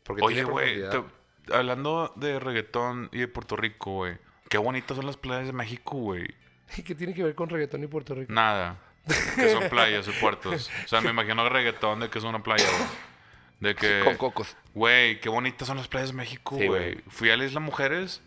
[0.03, 0.83] Porque Oye, güey,
[1.53, 4.17] hablando de reggaetón y de Puerto Rico, güey.
[4.49, 6.27] Qué bonitas son las playas de México, güey.
[6.85, 8.33] ¿Qué tiene que ver con reggaetón y Puerto Rico?
[8.33, 8.77] Nada.
[9.35, 10.69] Que son playas y puertos.
[10.83, 12.89] O sea, me imagino reggaetón de que es una playa, güey.
[13.61, 14.57] De que, Con cocos.
[14.73, 16.93] güey, qué bonitas son las playas de México, Sí, güey.
[16.95, 17.03] güey.
[17.07, 18.21] Fui a la Isla Mujeres.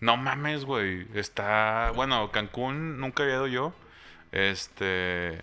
[0.00, 1.08] No mames, güey.
[1.14, 3.74] Está, bueno, Cancún nunca había ido yo.
[4.32, 5.42] Este,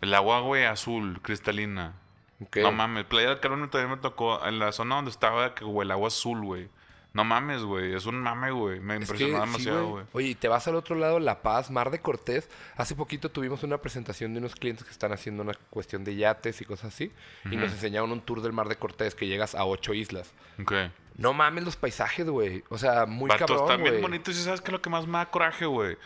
[0.00, 1.94] el agua, güey, azul, cristalina.
[2.40, 2.58] Ok.
[2.58, 5.86] No mames, Playa del Carmen todavía me tocó en la zona donde estaba que güey,
[5.86, 6.68] el agua azul, güey.
[7.16, 8.78] No mames, güey, es un mame, güey.
[8.78, 10.04] Me Es impresionó que demasiado, güey.
[10.12, 12.50] Oye, y te vas al otro lado, La Paz, Mar de Cortés.
[12.76, 16.60] Hace poquito tuvimos una presentación de unos clientes que están haciendo una cuestión de yates
[16.60, 17.10] y cosas así.
[17.50, 20.34] Y nos enseñaron un tour del Mar de Cortés que llegas a ocho islas.
[20.60, 20.72] Ok.
[21.16, 22.62] No mames los paisajes, güey.
[22.68, 25.16] O sea, muy Vatos, cabrón, están bien bonitos y sabes que lo que más me
[25.16, 25.96] da coraje, güey.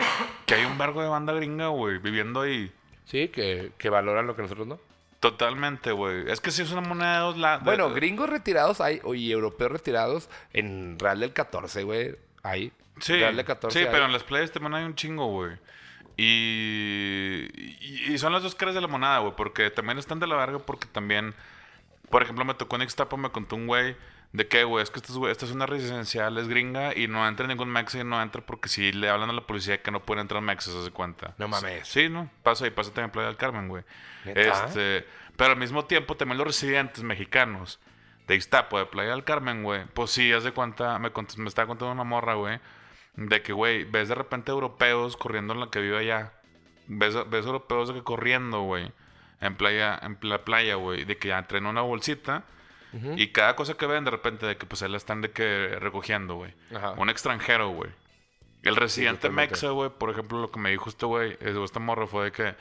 [0.47, 2.73] Que hay un barco de banda gringa, güey, viviendo ahí.
[3.05, 4.79] Sí, que, que valoran lo que nosotros no.
[5.21, 6.31] Totalmente, güey.
[6.31, 7.65] Es que sí es una moneda de dos lados.
[7.65, 12.17] Bueno, gringos retirados hay, y europeos retirados en Real del 14, güey.
[12.43, 12.73] Hay.
[13.01, 13.93] Sí, Real del 14 sí hay.
[13.93, 15.57] pero en las playas también hay un chingo, güey.
[16.17, 19.35] Y, y, y son las dos caras de la moneda, güey.
[19.37, 21.35] Porque también están de la verga porque también...
[22.09, 23.97] Por ejemplo, me tocó en Ixtapa, me contó un güey
[24.33, 27.27] de que, güey, es que esta es, esta es una residencial, es gringa y no
[27.27, 30.01] entra ningún mexa y no entra porque si le hablan a la policía que no
[30.01, 31.35] pueden entrar mexas, se hace cuenta.
[31.39, 31.89] No mames.
[31.89, 32.31] Sí, ¿no?
[32.43, 33.83] Pasa y pasa también Playa del Carmen, güey.
[34.25, 37.81] Este, pero al mismo tiempo también los residentes mexicanos
[38.29, 41.49] de Ixtapa, de Playa del Carmen, güey, pues sí, haz de cuenta, me, cont- me
[41.49, 42.61] estaba contando una morra, güey,
[43.17, 46.33] de que, güey, ves de repente europeos corriendo en la que vive allá.
[46.87, 48.93] Ves, ves europeos de que corriendo, güey,
[49.41, 52.45] en playa, en la playa, güey, de que ya traen una bolsita
[53.17, 56.35] y cada cosa que ven de repente de que pues la están de que recogiendo,
[56.35, 56.55] güey.
[56.75, 56.93] Ajá.
[56.93, 57.91] Un extranjero, güey.
[58.63, 59.53] El residente totalmente.
[59.53, 62.25] mexa, güey, por ejemplo, lo que me dijo este güey, es- o esta morra fue
[62.27, 62.55] de que,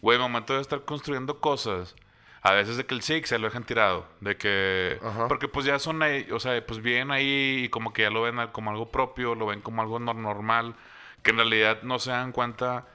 [0.00, 1.94] güey, momento de estar construyendo cosas,
[2.42, 5.28] a veces de que el SIG se lo dejan tirado, de que, Ajá.
[5.28, 8.22] porque pues ya son ahí, o sea, pues vienen ahí y como que ya lo
[8.22, 10.74] ven como algo propio, lo ven como algo nor- normal,
[11.22, 12.86] que en realidad no se dan cuenta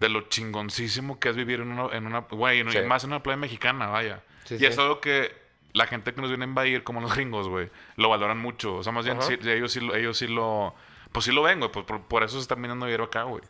[0.00, 2.78] de lo chingoncísimo que es vivir en una, en una güey, Sí.
[2.86, 4.22] más en una playa mexicana, vaya.
[4.44, 4.66] Sí, y sí.
[4.66, 5.34] es algo que
[5.74, 8.76] la gente que nos viene a invadir, como los gringos, güey, lo valoran mucho.
[8.76, 10.74] O sea, más bien, sí, ellos, sí, lo- ellos sí lo...
[11.12, 11.70] Pues sí lo ven, güey.
[11.70, 13.42] Pues por, por eso se están viniendo vivir acá, güey.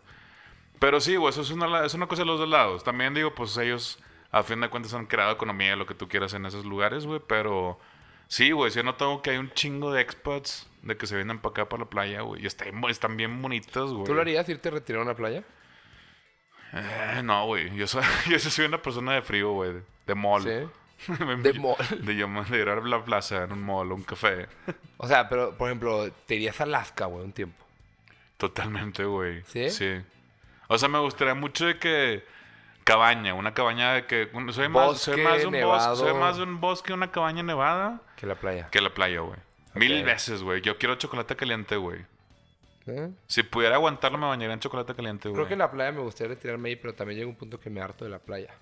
[0.80, 2.82] Pero sí, güey, eso es una, es una cosa de los dos lados.
[2.84, 3.98] También digo, pues ellos,
[4.32, 7.20] a fin de cuentas, han creado economía, lo que tú quieras en esos lugares, güey.
[7.26, 7.78] Pero
[8.28, 11.38] sí, güey, sí he notado que hay un chingo de expats de que se vienen
[11.38, 12.42] para acá, para la playa, güey.
[12.42, 14.04] Y están, están bien bonitas, güey.
[14.04, 15.42] ¿Tú lo harías irte a retirar a una playa?
[16.72, 17.74] Eh, no, güey.
[17.76, 19.72] Yo soy, yo soy una persona de frío, güey.
[20.06, 20.42] De mall.
[20.42, 20.68] Sí.
[21.42, 21.76] de mall.
[22.00, 24.46] De, yo- de ir a la plaza en un mall, un café.
[24.96, 27.64] O sea, pero, por ejemplo, te irías a Alaska, güey, un tiempo.
[28.36, 29.42] Totalmente, güey.
[29.46, 29.70] ¿Sí?
[29.70, 30.00] Sí.
[30.68, 32.24] O sea, me gustaría mucho de que
[32.84, 35.90] cabaña, una cabaña de que soy más, soy más de un nevado.
[35.90, 38.68] bosque, soy más de un bosque, una cabaña nevada Que la playa.
[38.70, 39.38] que la playa, güey.
[39.74, 40.60] Mil veces, güey.
[40.60, 42.04] Yo quiero chocolate caliente, güey.
[42.86, 43.10] ¿Eh?
[43.26, 45.36] Si pudiera aguantarlo, me bañaría en chocolate caliente, güey.
[45.36, 47.70] Creo que en la playa me gustaría retirarme ahí, pero también llega un punto que
[47.70, 48.54] me harto de la playa.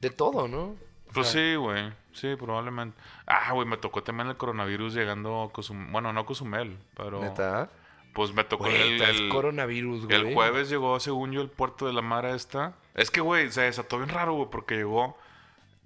[0.00, 0.74] De todo, ¿no?
[1.14, 1.92] Pues sí, güey.
[2.12, 2.96] Sí, probablemente.
[3.26, 5.90] Ah, güey, me tocó también el coronavirus llegando a Cozumel.
[5.90, 7.20] Bueno, no a Cozumel, pero...
[7.20, 7.70] ¿Neta?
[8.12, 10.16] Pues me tocó Güey, el, el- coronavirus, güey.
[10.16, 12.74] el jueves llegó, según yo, el puerto de la Mara esta.
[12.94, 15.18] Es que, güey, se desató bien raro, güey, porque llegó...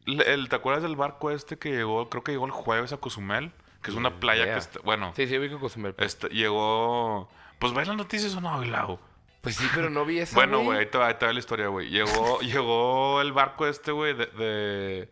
[0.06, 2.10] el- el- ¿Te acuerdas del barco este que llegó?
[2.10, 3.50] Creo que llegó el jueves a Cozumel,
[3.82, 4.80] que es una playa que está...
[4.84, 5.94] Bueno, Sí, sí, ubico Cozumel.
[5.98, 7.30] este, llegó...
[7.58, 8.98] Pues ves las noticias o no, Lau.
[9.40, 11.38] Pues sí, pero no vi eso, Bueno, güey, ahí te va, ahí te va la
[11.38, 11.88] historia, güey.
[11.90, 15.09] Llegó, llegó el barco este, güey, de, de-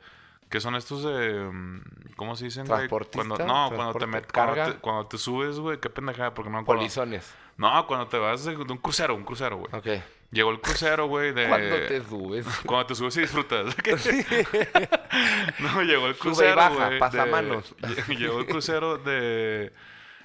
[0.51, 1.49] ¿Qué son estos de...
[1.53, 1.81] mm,
[2.17, 2.65] ¿Cómo se dicen?
[2.67, 3.19] ¿Transportista?
[3.19, 4.73] Cuando, no, cuando te, met- cuando ¿Carga?
[4.73, 6.81] te, cuando te subes, güey, qué pendejada, porque no me acuerdo.
[6.81, 7.35] Polizones.
[7.57, 9.75] No, cuando te vas de, un crucero, un crucero, güey.
[9.75, 10.03] Ok.
[10.31, 11.49] Llegó el crucero, güey, de...
[11.49, 12.47] Cuando te subes.
[12.67, 13.75] Cuando te subes y disfrutas.
[15.61, 17.77] no, llegó el Sube y crucero, baja, de- pasamanos.
[17.79, 19.73] lle- Llegó el crucero de...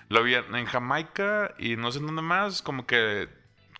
[0.09, 2.61] Lo vi en en Jamaica y no sé en dónde más.
[2.61, 3.29] Como que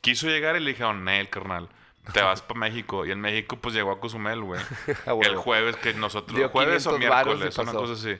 [0.02, 1.70] quiso llegar y le dijeron, Nel, carnal.
[2.14, 3.06] Te vas para México.
[3.06, 4.60] Y en México, pues, llegó a Cozumel, güey.
[5.06, 6.36] Ah, El jueves que nosotros...
[6.36, 8.20] Dio jueves o 500 varos y miércoles, una cosa así.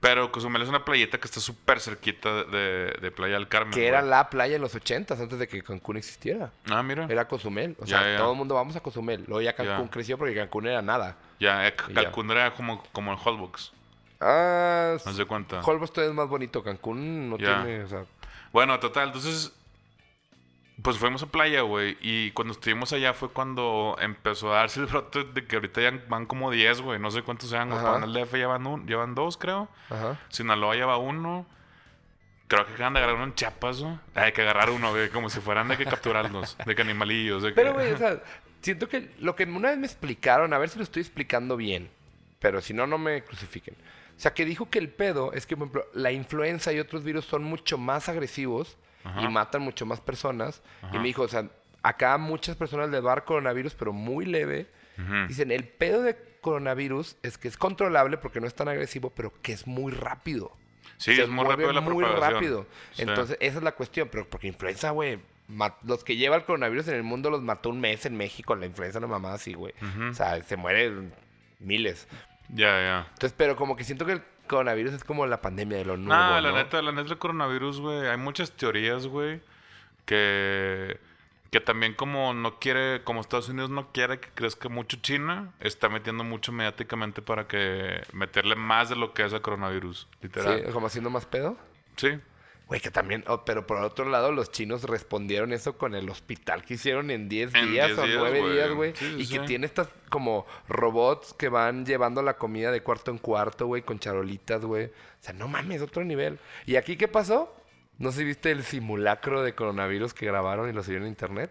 [0.00, 3.74] Pero Cozumel es una playeta que está súper cerquita de, de Playa del Carmen.
[3.74, 6.52] Que era la playa en los ochentas, antes de que Cancún existiera.
[6.70, 7.06] Ah, mira.
[7.10, 7.76] Era Cozumel.
[7.78, 8.16] O sea, ya.
[8.16, 9.24] todo el mundo vamos a Cozumel.
[9.26, 9.90] Luego ya Cancún Ya.
[9.90, 11.16] creció porque Cancún era nada.
[11.38, 11.74] Ya, eh.
[11.74, 13.72] Cancún era como, como el Hotbox.
[14.20, 15.60] Ah, ¿No se cuenta?
[15.60, 16.62] Holbox todavía es más bonito.
[16.62, 18.04] Cancún no tiene, o sea...
[18.52, 19.52] Bueno, total, entonces.
[20.82, 21.96] Pues fuimos a playa, güey.
[22.00, 26.02] Y cuando estuvimos allá fue cuando empezó a darse el brote de que ahorita ya
[26.08, 26.98] van como 10, güey.
[26.98, 27.80] No sé cuántos sean, güey.
[27.80, 27.94] Ajá.
[27.94, 29.68] Para el DF ya van, un- ya van dos, creo.
[29.90, 30.18] Ajá.
[30.28, 31.46] Sinaloa ya va uno.
[32.48, 34.00] Creo que acaban de agarrar uno en Chiapas, ¿no?
[34.14, 35.08] Hay que agarrar uno, güey.
[35.10, 36.56] Como si fueran de que capturarnos.
[36.66, 37.42] De que animalillos.
[37.42, 37.54] De que...
[37.54, 38.20] Pero, güey, o sea,
[38.60, 41.90] siento que lo que una vez me explicaron, a ver si lo estoy explicando bien,
[42.40, 43.74] pero si no, no me crucifiquen.
[44.16, 47.04] O sea, que dijo que el pedo es que, por ejemplo, la influenza y otros
[47.04, 49.22] virus son mucho más agresivos Ajá.
[49.22, 50.62] y matan mucho más personas.
[50.92, 51.48] Y me dijo, o sea,
[51.82, 54.66] acá muchas personas les va a dar coronavirus, pero muy leve.
[55.28, 59.32] Dicen, el pedo de coronavirus es que es controlable porque no es tan agresivo, pero
[59.40, 60.52] que es muy rápido.
[60.98, 62.66] Sí, Se es muy rápido la muy rápido.
[62.92, 63.02] Sí.
[63.02, 64.08] Entonces, esa es la cuestión.
[64.12, 65.18] Pero porque influenza, güey,
[65.84, 68.54] los que lleva el coronavirus en el mundo los mató un mes en México.
[68.54, 69.72] La influenza no mamá así, güey.
[70.10, 71.14] O sea, se mueren
[71.58, 72.06] miles.
[72.50, 73.06] Ya, ya.
[73.14, 76.12] Entonces, pero como que siento que el coronavirus es como la pandemia de lo nuevo,
[76.20, 76.56] Nah, la ¿no?
[76.56, 78.06] neta, la neta del coronavirus, güey.
[78.08, 79.40] Hay muchas teorías, güey.
[80.04, 80.98] Que,
[81.50, 85.88] que también como no quiere, como Estados Unidos no quiere que crezca mucho China, está
[85.88, 90.64] metiendo mucho mediáticamente para que meterle más de lo que es el coronavirus, Sí, literal.
[90.72, 91.56] como haciendo más pedo.
[91.96, 92.18] Sí.
[92.70, 96.64] Güey, que también, oh, pero por otro lado, los chinos respondieron eso con el hospital
[96.64, 98.52] que hicieron en 10 En días 10 o días, 9 güey.
[98.52, 98.92] días, güey.
[98.94, 103.10] Sí, sí, y que tiene estas como robots que van llevando la comida de cuarto
[103.10, 104.84] en cuarto, güey, con charolitas, güey.
[104.84, 106.38] O sea, no mames, otro nivel.
[106.64, 107.52] ¿Y aquí qué pasó?
[107.98, 111.50] No si viste el simulacro de coronavirus que grabaron y lo subieron en internet.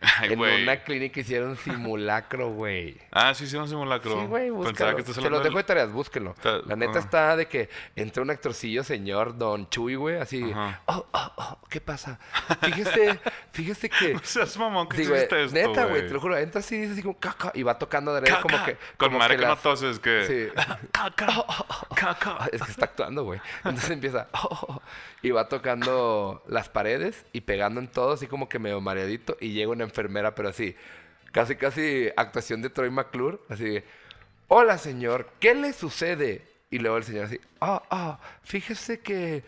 [0.00, 0.62] Ay, en güey.
[0.62, 2.96] una clínica hicieron simulacro, güey.
[3.10, 4.18] Ah, sí, sí, un simulacro.
[4.20, 4.96] Sí, güey, búscalo.
[4.96, 6.34] que Se los dejo de tareas, búsquenlo.
[6.66, 10.42] La neta está de que entra un actorcillo señor, Don Chuy, güey, así.
[10.86, 12.18] Oh, oh, oh, ¿qué pasa?
[12.62, 13.18] Fíjese,
[13.52, 14.14] fíjese que...
[14.14, 16.78] No seas mamón, ¿qué Sí, güey, hiciste esto, neta, güey, te lo juro, entra así,
[16.80, 18.40] dice así como caca, y va tocando de Caca.
[18.42, 18.74] como que...
[18.96, 20.24] Con como madre que, no las- toses, que...
[20.26, 20.60] Sí.
[20.92, 21.26] Caca,
[21.94, 22.36] caca.
[22.40, 23.40] Ah, Es que está actuando, güey.
[23.64, 24.28] Entonces empieza...
[24.32, 24.82] "Oh, oh, oh",
[25.22, 29.36] y va tocando las paredes y pegando en todo, así como que medio mareadito.
[29.40, 30.74] Y llega una enfermera, pero así...
[31.32, 33.38] Casi, casi actuación de Troy McClure.
[33.48, 33.82] Así...
[34.48, 35.30] Hola, señor.
[35.38, 36.46] ¿Qué le sucede?
[36.70, 37.40] Y luego el señor así...
[37.60, 39.44] Ah, ah, fíjese que...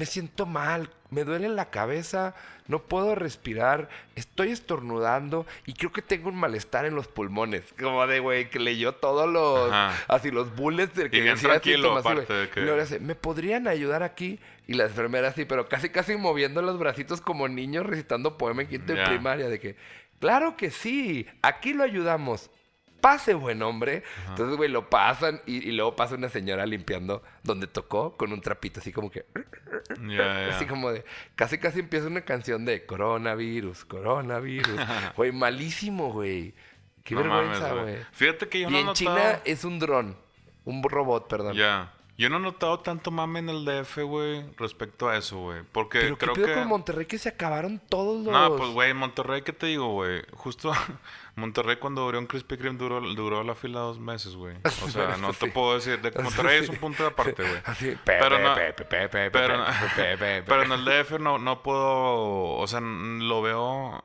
[0.00, 2.34] Me siento mal, me duele la cabeza,
[2.68, 7.64] no puedo respirar, estoy estornudando y creo que tengo un malestar en los pulmones.
[7.78, 9.94] Como de, güey, que leyó todos los, Ajá.
[10.08, 12.98] así los bullets del que Y bien decía síntomas, aparte de que- Y luego hace,
[12.98, 14.40] ¿me podrían ayudar aquí?
[14.66, 18.68] Y la enfermera así, pero casi, casi moviendo los bracitos como niños recitando poema en
[18.68, 19.04] quinto de Ya.
[19.04, 19.76] primaria, de que,
[20.18, 22.48] claro que sí, aquí lo ayudamos.
[23.00, 24.02] Pase, buen hombre.
[24.28, 28.40] Entonces, güey, lo pasan y, y luego pasa una señora limpiando donde tocó con un
[28.40, 29.26] trapito, así como que...
[30.50, 34.68] Así como de, casi casi empieza una canción de coronavirus, coronavirus.
[35.16, 36.54] Güey, malísimo, güey.
[37.04, 37.96] Qué No vergüenza, güey.
[38.12, 38.92] Fíjate que yo Y no en.
[38.92, 40.16] China es un dron,
[40.64, 41.54] un robot, perdón.
[41.56, 41.92] Ya.
[42.20, 45.62] Yo no he notado tanto mame en el DF, güey, respecto a eso, güey.
[45.72, 46.52] Porque Pero creo qué que...
[46.52, 48.30] con Monterrey que se acabaron todos los...
[48.30, 50.22] No, pues, güey, en Monterrey, ¿qué te digo, güey?
[50.34, 50.70] Justo
[51.36, 54.54] Monterrey cuando abrió un Krispy Kreme duró, duró la fila dos meses, güey.
[54.84, 55.98] O sea, no te puedo decir...
[56.02, 57.96] De Monterrey es un punto de aparte, güey.
[58.04, 60.84] Pero no- pe, pe, pe, pe, pe, Pero, pe, pe, pe, pe, pero en el
[60.84, 62.58] DF no, no puedo...
[62.58, 64.04] O sea, lo veo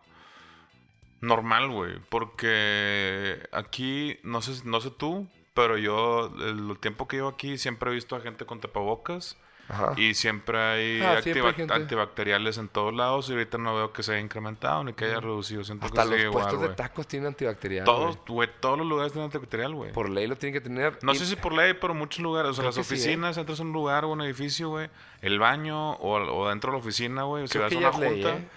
[1.19, 1.99] normal, güey.
[2.07, 7.89] Porque aquí, no sé, no sé tú, pero yo, el, tiempo que llevo aquí, siempre
[7.89, 9.37] he visto a gente con tapabocas.
[9.67, 9.93] Ajá.
[9.97, 11.73] Y siempre hay, Ah, siempre activa- hay gente.
[11.73, 13.27] antibacteriales en todos lados.
[13.29, 15.63] Y ahorita no veo que se haya incrementado ni que haya reducido.
[15.63, 18.47] Siento Hasta que los sigue puestos igual, de tacos tienen antibacterial, Todos, güey.
[18.59, 19.91] todos los lugares tienen antibacterial, güey.
[19.91, 20.99] Por ley lo tienen que tener.
[21.01, 22.51] No Y- sé si por ley, pero muchos lugares.
[22.51, 22.97] O sea, Creo las sí, ¿eh?
[22.97, 24.87] oficinas, entras a un lugar o un edificio, güey.
[25.23, 27.47] El baño o, o dentro de la oficina, güey.
[27.47, 28.47] Si vas a una ley, junta, ¿eh?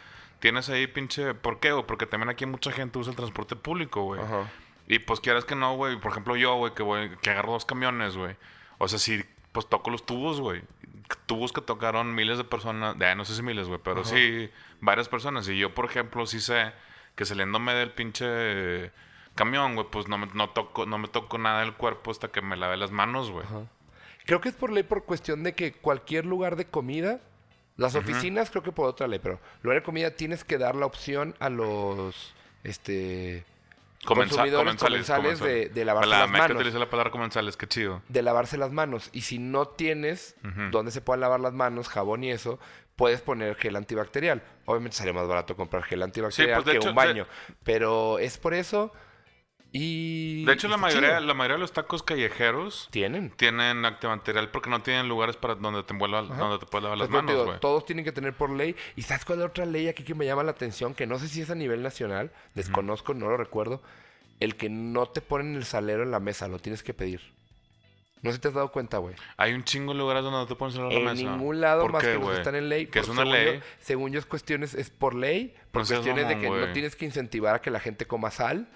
[0.41, 1.33] tienes ahí pinche...
[1.33, 1.73] ¿Por qué?
[1.87, 4.21] Porque también aquí mucha gente usa el transporte público, güey.
[4.21, 4.51] Ajá.
[4.89, 6.01] Y pues quieras que no, güey.
[6.01, 8.37] Por ejemplo, yo, güey, que voy, que agarro dos camiones, güey.
[8.79, 9.23] O sea, si
[9.53, 10.63] pues toco los tubos, güey.
[11.27, 12.97] Tubos que tocaron miles de personas.
[12.99, 14.11] eh, no sé si miles, güey, pero Ajá.
[14.11, 15.49] sí varias personas.
[15.49, 16.73] Y yo, por ejemplo, sí sé
[17.15, 18.91] que saliéndome del pinche
[19.35, 22.41] camión, güey, pues no me, no toco, no me toco nada del cuerpo hasta que
[22.41, 23.47] me lave las manos, güey.
[24.25, 27.21] Creo que es por ley por cuestión de que cualquier lugar de comida,
[27.77, 30.87] las oficinas creo que por otra ley, pero lugar de comida tienes que dar la
[30.87, 33.45] opción a los este
[34.05, 36.57] Comensa- consumidores comensales de- de lavarse la las manos.
[36.57, 38.03] utilicé la palabra comensales, qué chido.
[38.09, 40.71] de lavarse las manos y si no tienes Ujú.
[40.71, 42.59] donde se puedan lavar las manos, jabón y eso,
[42.97, 44.43] puedes poner gel antibacterial.
[44.67, 47.27] Obviamente sale más barato comprar gel antibacterial pues, que hecho, un de- baño,
[47.65, 48.93] pero es por eso
[49.73, 51.21] y De hecho, la mayoría, chido.
[51.21, 55.83] la mayoría de los tacos callejeros tienen tienen antibacterial porque no tienen lugares para donde
[55.83, 58.51] te, envuelva- donde te puedes lavar las Pues, manos, digo, todos tienen que tener por
[58.51, 58.75] ley.
[58.97, 60.95] ¿Y sabes cuál es otra ley aquí que me llama la atención?
[60.95, 63.83] Que no sé si es a nivel nacional, desconozco, no lo recuerdo.
[64.41, 67.21] El que no te ponen el salero en la mesa, lo tienes que pedir.
[68.23, 69.15] No sé si te has dado cuenta, güey.
[69.37, 71.15] Hay un chingo de lugares donde no te pones en la En mesa.
[71.15, 72.87] ningún lado ¿Por más qué, que los están en ley.
[72.87, 73.59] Que es por- una según ley.
[73.59, 75.55] Yo, según yo es cuestiones, es por ley.
[75.71, 78.69] Por No cuestiones de que no tienes que incentivar a que la gente coma sal.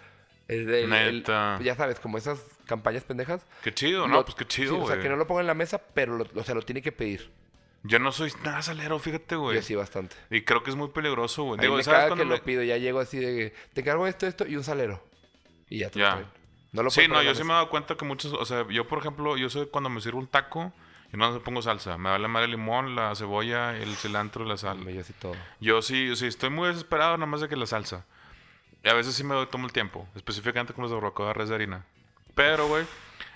[0.48, 1.58] El- Neta.
[1.62, 3.46] ya sabes, como esas campañas pendejas.
[3.62, 4.24] Qué chido, Lo- ¿no?
[4.24, 6.26] Pues qué sí, chido, O sea, que no lo pongan en la mesa, pero lo,
[6.34, 7.30] o sea, lo tiene que pedir.
[7.84, 9.56] Yo no soy nada salero, fíjate, güey.
[9.56, 10.14] Yo sí, bastante.
[10.30, 11.54] Y creo que es muy peligroso, güey.
[11.54, 13.82] A mí Digo, me ¿sabes cuando que me- lo pido, ya llego así de te
[13.82, 15.02] cargo esto, esto y un salero.
[15.68, 16.24] Y ya, Ya.
[16.72, 18.86] No lo Sí, no, yo sí me he dado cuenta que muchos, o sea, yo
[18.88, 20.72] por ejemplo, yo soy cuando me sirvo un taco,
[21.12, 24.56] yo no le pongo salsa, me vale más el limón, la cebolla, el cilantro la
[24.56, 24.78] sal.
[24.88, 25.34] Yo sí todo.
[25.60, 28.06] Yo sí, yo sí, estoy muy desesperado nada más de que la salsa.
[28.84, 31.48] Y a veces sí me tomo el tiempo, específicamente con los de barbacoa de res
[31.48, 31.84] de harina.
[32.34, 32.84] Pero, güey,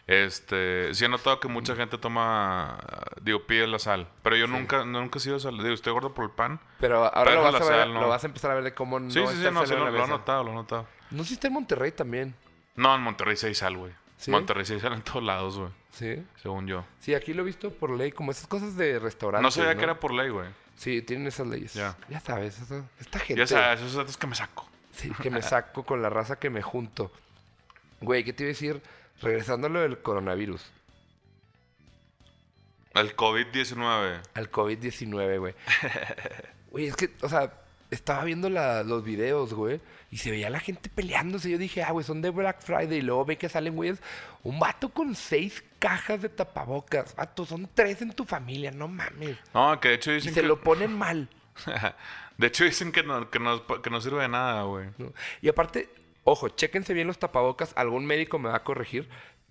[0.06, 2.78] este, sí he notado que mucha gente toma,
[3.22, 4.08] digo, pide la sal.
[4.22, 5.56] Pero yo nunca, nunca he sido sal.
[5.58, 6.60] Digo, estoy gordo por el pan.
[6.80, 8.00] Pero ahora Pero lo vas, a ver- sal, no.
[8.00, 9.80] lo vas a empezar a ver de cómo no Sí, sí, sí, no, sí, lo,
[9.80, 10.06] lo he mesa.
[10.06, 10.86] notado, lo he notado.
[11.10, 12.34] No sé si está en Monterrey también.
[12.74, 13.92] No, en Monterrey sí hay sal, güey.
[14.16, 14.30] ¿Sí?
[14.30, 15.70] Monterrey sí hay sal en todos lados, güey.
[15.90, 16.24] Sí.
[16.42, 16.84] Según yo.
[17.00, 19.42] Sí, aquí lo he visto por ley, como esas cosas de restaurantes.
[19.42, 20.48] No sabía que era por ley, güey.
[20.76, 21.74] Sí, tienen esas leyes.
[21.74, 21.96] Ya.
[22.08, 23.40] Ya sabes, eso- esta gente.
[23.40, 24.68] Ya sabes, esos datos que me saco.
[24.96, 27.12] Sí, que me saco con la raza que me junto.
[28.00, 28.82] Güey, ¿qué te iba a decir?
[29.20, 30.62] Regresando a lo del coronavirus,
[32.94, 34.20] El COVID-19.
[34.34, 35.54] al COVID-19, güey.
[36.70, 37.52] Güey, es que, o sea,
[37.90, 39.80] estaba viendo la- los videos, güey,
[40.10, 41.48] y se veía la gente peleándose.
[41.50, 42.98] Yo dije, ah, güey, son de Black Friday.
[42.98, 43.98] Y luego ve que salen, güeyes,
[44.42, 47.14] un vato con seis cajas de tapabocas.
[47.16, 49.38] Vato, son tres en tu familia, no mames.
[49.54, 50.46] No, que de hecho Y dicen se que...
[50.46, 51.28] lo ponen mal.
[52.38, 54.88] de hecho dicen que no, que no, que no sirve de nada, güey.
[54.98, 55.12] ¿no?
[55.42, 55.88] Y aparte,
[56.24, 57.72] ojo, chéquense bien los tapabocas.
[57.76, 59.08] Algún médico me va a corregir.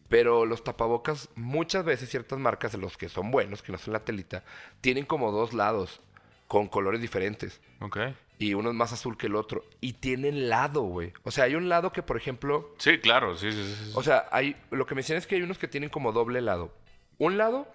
[0.07, 3.93] Pero los tapabocas, muchas veces ciertas marcas, de los que son buenos, que no son
[3.93, 4.43] la telita,
[4.79, 5.99] tienen como dos lados
[6.47, 7.59] con colores diferentes.
[7.79, 7.97] Ok.
[8.37, 9.63] Y uno es más azul que el otro.
[9.81, 11.11] Y tienen lado, güey.
[11.23, 13.91] O sea, hay un lado que, por ejemplo, Sí, claro, sí, sí, sí.
[13.95, 16.39] o sea, hay, lo que me decían es que hay unos que tienen como doble
[16.41, 16.71] lado.
[17.17, 17.67] Un lado,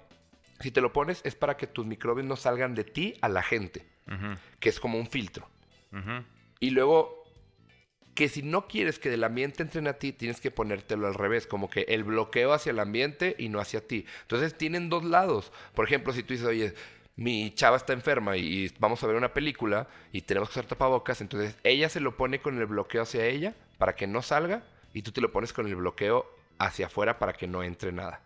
[0.60, 3.42] si te lo pones, es para que tus microbios no salgan de ti a la
[3.42, 3.86] gente,
[4.58, 5.48] que es como un filtro.
[6.60, 7.24] Y luego,
[8.14, 11.46] que si no quieres que del ambiente entren a ti, tienes que ponértelo al revés,
[11.46, 14.04] como que el bloqueo hacia el ambiente y no hacia ti.
[14.22, 15.52] Entonces tienen dos lados.
[15.74, 16.74] Por ejemplo, si tú dices, oye,
[17.16, 20.66] mi chava está enferma y, y vamos a ver una película y tenemos que usar
[20.66, 24.62] tapabocas, entonces ella se lo pone con el bloqueo hacia ella para que no salga
[24.92, 26.26] y tú te lo pones con el bloqueo
[26.58, 28.22] hacia afuera para que no entre nada.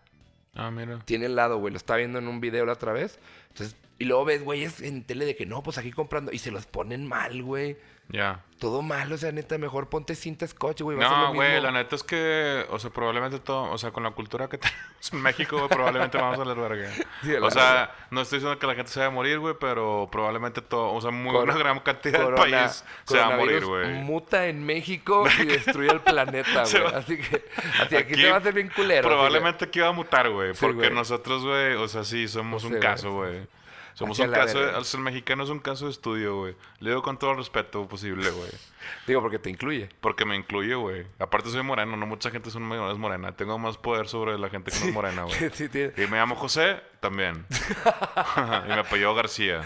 [0.55, 0.99] Ah, mira.
[1.05, 3.19] Tiene el lado, güey, lo estaba viendo en un video la otra vez.
[3.49, 6.39] Entonces, y luego ves, güey, es en tele de que no, pues aquí comprando y
[6.39, 7.77] se los ponen mal, güey.
[8.09, 8.41] Ya.
[8.59, 10.95] Todo mal, o sea, neta, mejor ponte cinta scotch, güey.
[10.95, 14.47] No, güey, la neta es que, o sea, probablemente todo, o sea, con la cultura
[14.47, 16.87] que tenemos en México, güey, probablemente vamos a la verga.
[17.23, 20.07] Sí, o sea, no estoy diciendo que la gente se va a morir, güey, pero
[20.11, 23.37] probablemente todo, o sea, muy Cor- una gran cantidad del Corona- país se va a
[23.37, 23.87] morir, güey.
[24.03, 26.85] Muta en México y destruye el planeta, güey.
[26.93, 27.43] Así que
[27.81, 29.07] así aquí, Aquí se va a hacer bien culero.
[29.07, 33.11] Probablemente aquí va a mutar, güey, porque nosotros, güey, o sea, sí, somos un caso,
[33.13, 33.47] güey.
[33.95, 36.55] Somos un caso, sea, el mexicano es un caso de estudio, güey.
[36.79, 38.51] Le digo con todo el respeto posible, güey.
[39.07, 39.89] Digo, porque te incluye.
[40.01, 41.07] Porque me incluye, güey.
[41.17, 43.35] Aparte soy moreno, no mucha gente es, un- es morena.
[43.35, 45.49] Tengo más poder sobre la gente que no es morena, güey.
[45.53, 47.45] Sí, Y me llamo José, también.
[48.65, 49.61] y me apellido García.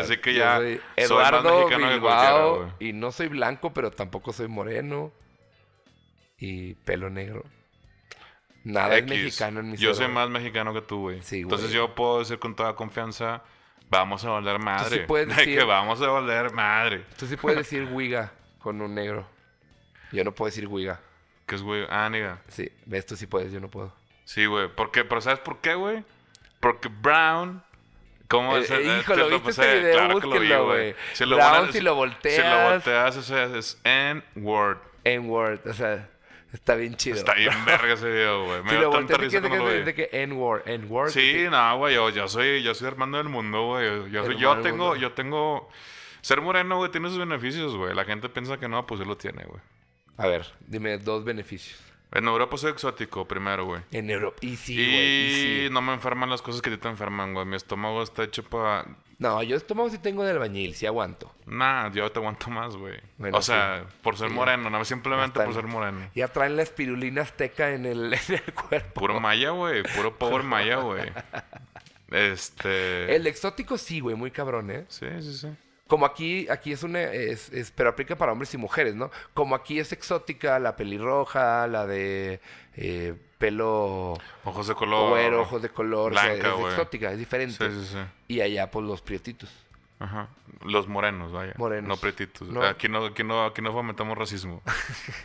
[0.00, 2.70] Así que ya soy soy más Eduardo mexicano que cualquiera, Bilbao güey.
[2.90, 5.12] y no soy blanco, pero tampoco soy moreno.
[6.38, 7.42] Y pelo negro.
[8.72, 9.10] Nada es X.
[9.10, 11.22] mexicano en mi Yo soy más mexicano que tú, güey.
[11.22, 11.42] Sí, güey.
[11.44, 13.42] Entonces yo puedo decir con toda confianza,
[13.90, 14.98] vamos a valer madre.
[14.98, 17.04] sí puedes De decir- que vamos a valer madre.
[17.16, 19.26] Tú sí puedes decir Wiga con un negro.
[20.12, 21.00] Yo no puedo decir Wiga.
[21.46, 22.40] Que es, güey, ah, niga.
[22.48, 23.92] Sí, ves, tú sí puedes, yo no puedo.
[24.24, 24.66] Sí, güey.
[24.68, 25.04] ¿Por qué?
[25.04, 26.04] ¿Pero sabes por qué, güey?
[26.60, 27.62] Porque Brown...
[28.28, 28.70] ¿Cómo Eh, es?
[28.72, 30.08] eh, Eh, hijo, te ¿lo viste este video?
[30.08, 30.96] Búsquenlo, güey.
[31.12, 32.52] Si lo Brown, si lo Si volteas.
[32.64, 34.78] lo volteas, es, es N-word.
[35.04, 36.08] N-word, o sea,
[36.52, 37.16] está bien chido.
[37.16, 38.62] Está bien verga ese video, güey.
[38.62, 40.62] Me dio lo tanta risa ¿de qué cuando lo de que N-word?
[40.68, 41.10] N-word.
[41.10, 44.10] Sí, no, güey, yo, yo soy, yo soy hermano del mundo, güey.
[44.10, 44.96] Yo, soy- tengo, mundo.
[44.96, 45.68] yo tengo...
[46.22, 47.94] Ser moreno, güey, tiene sus beneficios, güey.
[47.94, 49.60] La gente piensa que no, pues él lo tiene, güey.
[50.16, 51.78] A ver, dime dos beneficios.
[52.12, 53.82] En Europa soy exótico, primero, güey.
[53.90, 54.38] En Europa.
[54.40, 55.26] Y sí, güey.
[55.26, 55.68] Y sí.
[55.70, 57.46] no me enferman las cosas que a ti te enferman, güey.
[57.46, 58.86] Mi estómago está hecho para...
[59.18, 61.34] No, yo estómago sí tengo de albañil, sí aguanto.
[61.46, 62.98] Nah, yo te aguanto más, güey.
[63.18, 66.10] Bueno, o sea, por ser Sí, moreno, no simplemente Ya por ser moreno.
[66.14, 69.00] Ya traen la espirulina azteca en el, en el cuerpo.
[69.00, 69.82] Puro maya, güey.
[69.82, 71.10] Puro power maya, güey.
[72.10, 73.16] Este...
[73.16, 74.84] El exótico sí, güey, muy cabrón, ¿eh?
[74.88, 75.48] Sí, sí, sí.
[75.86, 79.10] Como aquí, aquí es una, es, es- pero aplica para hombres y mujeres, ¿no?
[79.34, 82.40] Como aquí es exótica la pelirroja, la de
[82.76, 85.10] eh, pelo Ojos de color.
[85.10, 86.72] güero, ojos de color, o sea, Blanca, es güey.
[86.72, 87.70] exótica, es Sí, diferente.
[87.70, 87.98] sí, sí.
[88.28, 89.50] Y allá, pues, los prietitos.
[89.98, 90.28] Ajá.
[90.64, 91.54] Los morenos, vaya.
[91.56, 91.88] Morenos.
[91.88, 92.48] No pretitos.
[92.48, 92.62] No.
[92.62, 94.62] Aquí no, aquí no, aquí no fomentamos racismo.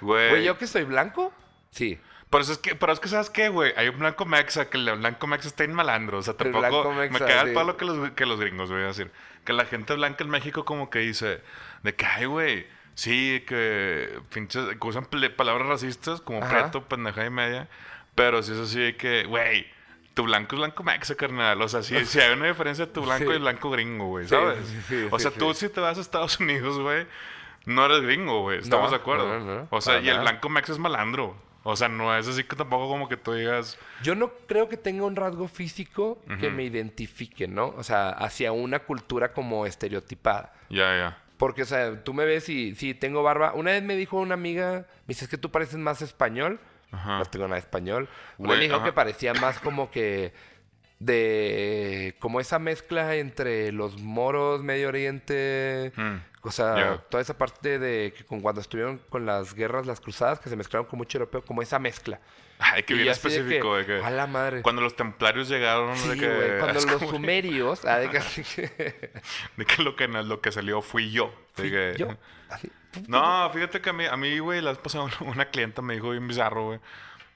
[0.00, 0.28] Güey.
[0.30, 1.32] Güey, ¿yo que soy blanco?
[1.70, 1.98] Sí.
[2.30, 3.72] Pero es que, pero es que ¿sabes qué, güey?
[3.76, 6.18] Hay un blanco mexa que el blanco mexa está en malandro.
[6.18, 7.54] O sea, tampoco mexa, me queda el sí.
[7.54, 9.10] palo que los, que los gringos, voy a decir.
[9.44, 11.40] Que la gente blanca en México como que dice,
[11.82, 15.06] de que, ay, güey, sí, que pinches, que usan
[15.36, 16.50] palabras racistas como Ajá.
[16.62, 17.68] preto, pendeja y media.
[18.14, 19.66] Pero sí es así de que, güey,
[20.14, 21.60] tu blanco es blanco mexa, carnal.
[21.60, 23.30] O sea, sí, sí hay una diferencia entre tu blanco Sí.
[23.32, 24.58] y el blanco gringo, güey, ¿sabes?
[24.88, 27.08] sí, o sea, tú si te vas a Estados Unidos, güey,
[27.64, 28.58] no eres gringo, güey.
[28.58, 29.26] Estamos No, de acuerdo.
[29.40, 31.49] no, no, o sea, y el blanco mexa es malandro.
[31.62, 33.78] O sea, no es así que tampoco como que tú digas...
[34.02, 37.74] Yo no creo que tenga un rasgo físico que me identifique, ¿no?
[37.76, 40.54] O sea, hacia una cultura como estereotipada.
[40.70, 41.18] Ya, ya.
[41.36, 43.52] Porque, o sea, tú me ves y sí, tengo barba.
[43.54, 46.60] Una vez me dijo una amiga, me dice, es que tú pareces más español.
[46.92, 47.18] Ajá.
[47.18, 48.08] No tengo nada de español.
[48.38, 48.84] Una me dijo ajá.
[48.84, 50.32] que parecía más como que
[50.98, 52.16] de...
[52.20, 55.92] Como esa mezcla entre los moros, Medio Oriente...
[55.96, 56.29] Mm.
[56.42, 60.40] O sea, toda esa parte de que con cuando estuvieron con las guerras, las cruzadas,
[60.40, 62.18] que se mezclaron con mucho europeo, como esa mezcla.
[62.58, 63.72] Ay, que bien de específico.
[63.74, 64.62] que, De que, A la madre.
[64.62, 67.84] Cuando los templarios llegaron, Sí, de que, Cuando los como- sumerios...
[67.84, 69.12] ah, de que así que-
[69.56, 71.32] de que lo que, lo que salió fui yo.
[71.54, 72.08] Fui yo.
[72.50, 72.70] Así,
[73.06, 76.10] No, fíjate que a mí, a mí, güey, la vez pasada una clienta me dijo
[76.10, 76.80] bien bizarro, güey,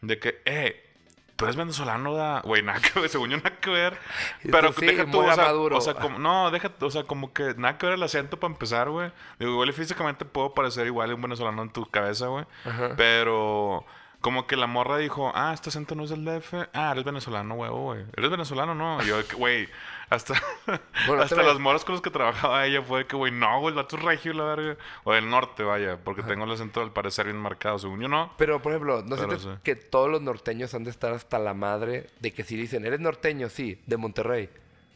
[0.00, 0.93] de que, eh,
[1.36, 3.98] tú eres venezolano, da, güey, nada que ver, según yo nada que ver,
[4.42, 5.76] Y pero sí, deja tú, o sea, maduro.
[5.76, 8.52] o sea, como, no, deja, o sea, como que nada que ver el acento para
[8.52, 12.94] empezar, güey, digo, igual físicamente puedo parecer igual un venezolano en tu cabeza, güey, Ajá.
[12.96, 13.84] pero...
[14.24, 16.54] Como que la morra dijo, ah, este acento no es del DF.
[16.72, 18.06] Ah, eres venezolano, huevo, güey.
[18.16, 18.74] ¿Eres venezolano?
[18.74, 19.02] No.
[19.02, 19.68] Y yo, güey,
[20.08, 20.32] hasta,
[21.06, 23.76] Bueno, hasta las morras con los que trabajaba ella fue que, güey, no, güey, el
[23.76, 24.76] vato regio, la verga.
[25.04, 27.78] O del norte, vaya, porque tengo el acento al parecer bien marcado.
[27.78, 28.32] Según yo, no.
[28.38, 29.50] Pero, por ejemplo, ¿no sientes sí.
[29.62, 33.00] que todos los norteños han de estar hasta la madre de que si dicen, eres
[33.00, 33.50] norteño?
[33.50, 34.48] Sí, de Monterrey.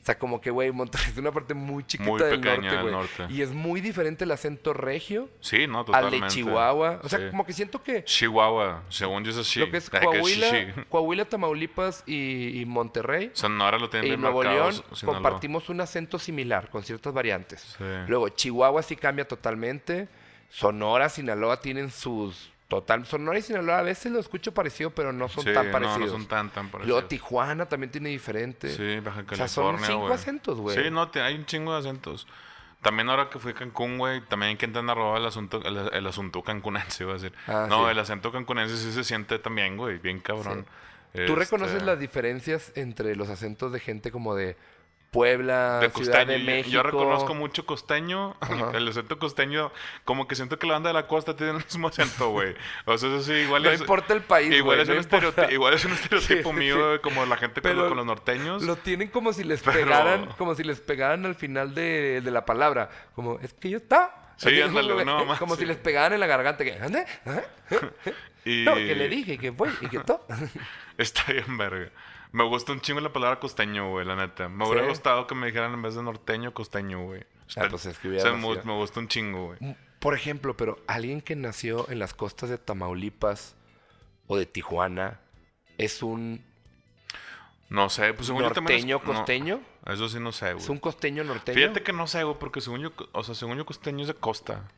[0.08, 2.90] O sea, como que, güey, Monterrey es una parte muy chiquita Muy del norte, del
[2.90, 3.36] güey.
[3.36, 6.24] Y es muy diferente el acento regio Sí, no, al totalmente.
[6.24, 7.00] de Chihuahua.
[7.02, 7.24] O sea, Sí.
[7.30, 9.60] como que siento que Chihuahua, según yo es así.
[9.60, 10.74] lo que es Coahuila.
[10.88, 15.14] Coahuila, Tamaulipas y, y Monterrey Sonora lo tienen y Nuevo León Sinaloa.
[15.14, 17.74] compartimos un acento similar con ciertas variantes.
[17.76, 17.84] Sí.
[18.06, 20.08] Luego, Chihuahua sí cambia totalmente.
[20.48, 22.50] Sonora, Sinaloa tienen sus...
[22.68, 25.72] Total, Sonora y Sinaloa a veces lo escucho parecido, pero no son Sí, tan no,
[25.72, 26.00] parecidos.
[26.12, 27.08] No, son tan, tan Luego parecidos.
[27.08, 28.68] Tijuana también tiene diferente.
[28.68, 30.76] Sí, Baja O California, sea, son cinco acentos, güey.
[30.76, 32.26] Sí, no, te- hay un chingo de acentos.
[32.82, 36.06] También ahora que fui a Cancún, güey, también que intentan robar el asunto, el, el
[36.06, 37.32] asunto cancunense, iba a decir.
[37.46, 37.90] Ah, no, sí.
[37.90, 40.64] el acento cancunense sí se siente también, güey, bien cabrón.
[41.12, 44.56] ¿Tú Este, reconoces las diferencias entre los acentos de gente como de
[45.10, 46.68] Puebla, de Ciudad de México?
[46.70, 48.70] Yo reconozco mucho costeño, Ajá.
[48.76, 49.72] el acento costeño,
[50.04, 52.54] como que siento que la banda de la costa tiene el mismo acento, güey.
[52.84, 53.80] O sea, eso sí, igual No es...
[53.80, 55.26] importa el país, Igual, güey, es no un importa.
[55.28, 56.98] estereotipo, igual es un estereotipo Sí, mío, sí.
[57.02, 58.62] como la gente Pero con los norteños.
[58.62, 62.30] Lo tienen como si les Pero- pegaran, como si les pegaran al final de, de
[62.30, 62.90] la palabra.
[63.14, 64.34] Como, es que yo está.
[64.36, 65.62] Sí, ándale, no, más, Como sí.
[65.62, 66.62] si les pegaran en la garganta.
[66.64, 66.78] Que.
[67.26, 67.42] ¿Ah?
[68.44, 68.64] Y...
[68.64, 70.24] No, que le dije que fue y que todo.
[70.96, 71.90] Está bien, verga.
[72.32, 74.48] Me gusta un chingo la palabra costeño, güey, la neta.
[74.48, 74.88] Me hubiera ¿Sí?
[74.90, 77.24] gustado que me dijeran en vez de norteño, costeño, güey.
[77.48, 79.76] Está- pues es que o sea, me, me gusta un chingo, güey.
[79.98, 83.56] Por ejemplo, pero alguien que nació en las costas de Tamaulipas
[84.26, 85.20] o de Tijuana
[85.78, 86.44] es un
[87.70, 88.78] No sé, pues según yo también.
[88.80, 89.60] es- norteño no, costeño.
[89.86, 90.62] eso sí no sé, güey.
[90.62, 91.54] Es un costeño norteño.
[91.56, 94.14] Fíjate que no sé, güey, porque según yo, o sea, según yo costeño es de
[94.14, 94.70] costa.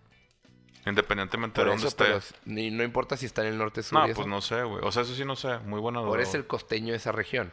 [0.87, 2.35] Independientemente Por de dónde eso, pero esté.
[2.37, 3.99] es- ni- no importa si está en el norte sur.
[3.99, 4.17] No, y eso.
[4.17, 4.81] pues no sé, güey.
[4.85, 5.59] O sea, eso sí no sé.
[5.59, 6.09] Muy buena duda.
[6.11, 7.53] Por es el costeño de esa región.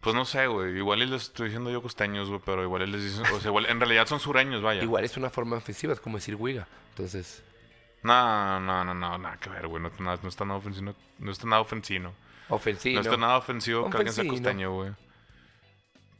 [0.00, 0.76] Pues no sé, güey.
[0.76, 3.24] Igual y les estoy diciendo yo costeños, güey, pero igual y les dicen.
[3.34, 4.80] O sea, igual, en realidad son sureños, vaya.
[4.82, 6.68] Igual es una forma ofensiva, es como decir Wiga.
[6.90, 7.42] Entonces,
[8.02, 9.82] No, no, no, no, nada que ver, güey.
[9.82, 10.94] No, no, no está nada ofensivo.
[11.18, 12.12] No está nada ofensivo.
[12.48, 12.94] ofensivo.
[12.94, 14.92] no está nada ofensivo que alguien sea costeño, güey.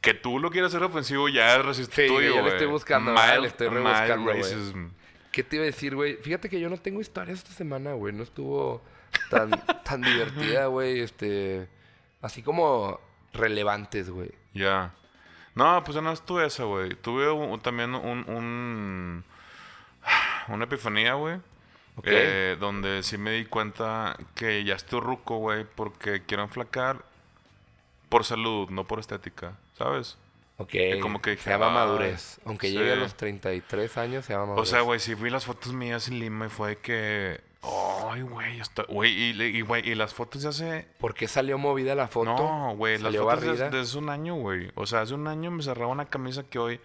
[0.01, 2.53] Que tú lo quieras hacer ofensivo ya es racista Sí, tuyo, yo le güey.
[2.53, 3.13] estoy buscando.
[3.13, 4.37] Mild- Le estoy rebuscando, güey.
[4.41, 4.87] racism.
[5.37, 6.15] ¿Qué te iba a decir, güey?
[6.15, 8.11] Fíjate que yo no tengo historias esta semana, güey.
[8.11, 8.81] No estuvo
[9.29, 9.51] tan,
[9.83, 11.01] tan divertida, güey.
[11.01, 11.67] Este.
[12.23, 12.99] Así como
[13.33, 14.31] relevantes, güey.
[14.55, 14.95] Ya.
[15.53, 16.95] No, pues ya no estuve esa, güey.
[16.95, 19.23] Tuve un- también un, un-
[20.47, 21.35] Una epifanía, güey.
[21.97, 22.05] Ok.
[22.07, 27.05] eh, donde sí me di cuenta que ya estoy ruco, güey, porque quiero enflacar
[28.09, 30.17] por salud, no por estética, ¿sabes?
[30.57, 30.73] Ok.
[31.01, 32.39] como que dije, se llama "Ay, madurez.
[32.45, 32.99] Aunque llegue a sí".
[33.01, 34.69] los 33 años, se llama O madurez.
[34.69, 37.41] sea, güey, si vi las fotos mías en Lima y fue que...
[38.09, 38.83] Ay, güey, está...
[38.83, 40.87] Güey, y, y, güey, y las fotos de hace...
[40.99, 42.33] ¿Por qué salió movida la foto?
[42.35, 43.69] No, güey, las ¿Salió fotos de, barrida?
[43.69, 44.71] de hace un año, güey.
[44.75, 46.79] O sea, hace un año me cerraba una camisa que hoy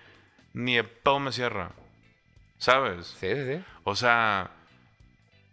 [0.52, 1.70] ni de pedo me cierra.
[2.58, 3.06] ¿Sabes?
[3.20, 3.64] Sí, sí, sí.
[3.84, 4.50] O sea...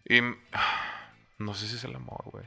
[0.06, 0.20] Y...
[1.38, 2.44] No sé si es el amor, güey.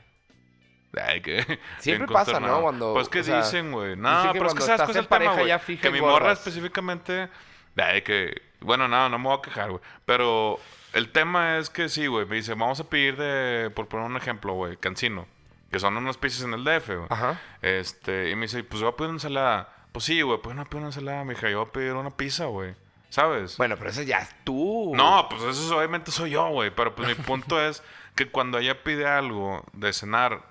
[1.00, 1.58] Ay, que...
[1.78, 2.38] Siempre pasa.
[2.40, 2.60] ¿no?
[2.62, 3.96] Cuando, Pues que dicen, güey.
[3.96, 5.48] No, que pero es que sabes cuál es el tema, pareja güey.
[5.48, 7.28] ya fija Que mi morra específicamente...
[7.76, 8.42] Ay, que...
[8.60, 9.82] Bueno, no, no me voy a quejar, güey.
[10.04, 10.58] Pero
[10.92, 12.26] el tema es que sí, güey.
[12.26, 13.70] Me dice, vamos a pedir de...
[13.70, 14.76] Por poner un ejemplo, güey.
[14.76, 15.26] Cancino.
[15.70, 17.06] Que son unos pisos en el DF, güey.
[17.08, 17.40] Ajá.
[17.62, 19.74] Este, y me dice, pues voy a pedir una ensalada.
[19.92, 21.48] Pues sí, güey, pues no pedir una ensalada, mija.
[21.48, 22.74] Yo voy a pedir una pizza, güey.
[23.08, 23.56] ¿Sabes?
[23.58, 24.92] Bueno, pero eso ya es tú.
[24.94, 26.70] no, pues eso es- obviamente soy yo, güey.
[26.70, 27.82] Pero pues mi punto es
[28.14, 30.42] que cuando ella pide algo de cenar,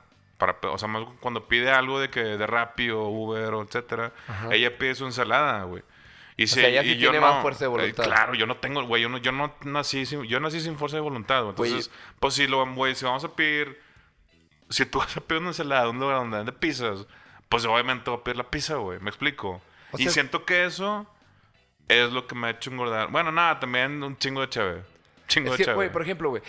[0.41, 4.11] para, o sea, más cuando pide algo de que de Rappi o Uber o etcétera,
[4.49, 5.83] ella pide su ensalada, güey.
[6.35, 8.03] Y si, sea, ella sí y yo tiene no, más fuerza de eh, voluntad.
[8.05, 10.97] claro, yo no tengo, güey, yo no, yo no nací sin, yo nací sin fuerza
[10.97, 11.55] de voluntad, güey.
[11.55, 11.69] Güey.
[11.73, 13.79] Entonces, pues si lo, güey, si vamos a pedir,
[14.67, 17.05] si tú vas a pedir una ensalada, un lugar donde vende pizzas,
[17.47, 18.99] pues obviamente voy a pedir la pizza, güey.
[18.99, 19.61] ¿Me explico?
[19.91, 21.05] O y sea- siento que eso
[21.87, 23.11] es lo que me ha hecho engordar.
[23.11, 24.81] Bueno, nada, también un chingo de chévere.
[25.31, 25.93] Chingo Es de que, güey, chévere.
[25.93, 26.41] por ejemplo, güey,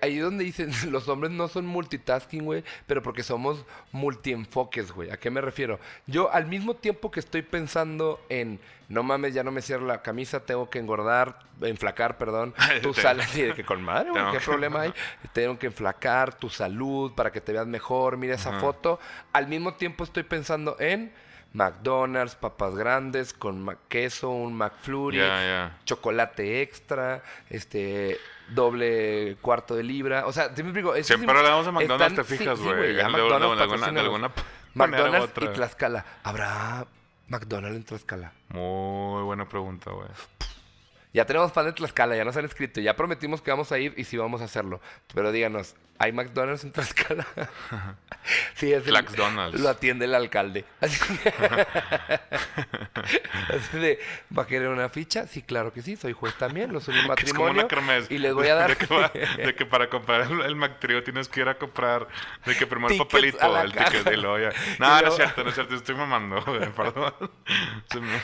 [0.00, 5.10] ahí- donde dicen los hombres no son multitasking, güey, pero porque somos multienfoques, güey.
[5.10, 5.78] ¿A qué me refiero?
[6.06, 10.02] Yo al mismo tiempo que estoy pensando en, no mames, ya no me cierra la
[10.02, 14.24] camisa, tengo que engordar, enflacar, perdón, tu Te- salud, así de que con madre, güey,
[14.32, 14.94] ¿qué que- problema hay?
[15.32, 18.98] Tengo que enflacar tu salud para que te veas mejor, mira esa foto.
[19.32, 21.12] Al mismo tiempo estoy pensando en
[21.52, 25.18] McDonald's, papas grandes con queso, un McFlurry,
[25.84, 30.26] chocolate extra, este doble cuarto de libra.
[30.26, 30.94] O sea, te me explico.
[31.02, 32.94] Siempre hablamos de McDonald's, están- te fijas, sí, sí, güey.
[32.94, 33.62] de- McDonald's de
[34.00, 34.30] alguna,
[34.74, 35.48] McDonald's y.
[35.54, 36.04] Tlaxcala.
[36.22, 36.86] ¿Habrá
[37.28, 38.32] McDonald's en Tlaxcala?
[38.48, 40.08] Muy buena pregunta, güey.
[41.12, 42.80] Ya tenemos fan de Tlaxcala, ya nos han escrito.
[42.80, 44.80] Ya prometimos que vamos a ir y sí vamos a hacerlo.
[45.12, 47.26] Pero díganos, ¿hay McDonald's en Tlaxcala?
[48.54, 49.04] sí, es el-.
[49.60, 50.64] Lo atiende el alcalde.
[50.80, 51.00] Así,
[53.48, 53.98] Así de,
[54.36, 55.26] ¿va a querer una ficha?
[55.26, 55.96] Sí, claro que sí.
[55.96, 56.72] Soy juez también.
[56.72, 57.60] Lo soy un Que es como matrimonio.
[57.62, 58.10] una kermés.
[58.10, 58.70] Y les voy a dar...
[58.70, 62.06] De que, va- de que para comprar el, el McTrio tienes que ir a comprar.
[62.44, 64.50] De que primero el papelito, el ticket y luego ya.
[64.50, 65.74] Y No, no es cierto, no es cierto.
[65.74, 66.42] Estoy mamando.
[66.76, 67.12] Perdón.
[67.90, 68.18] Se me,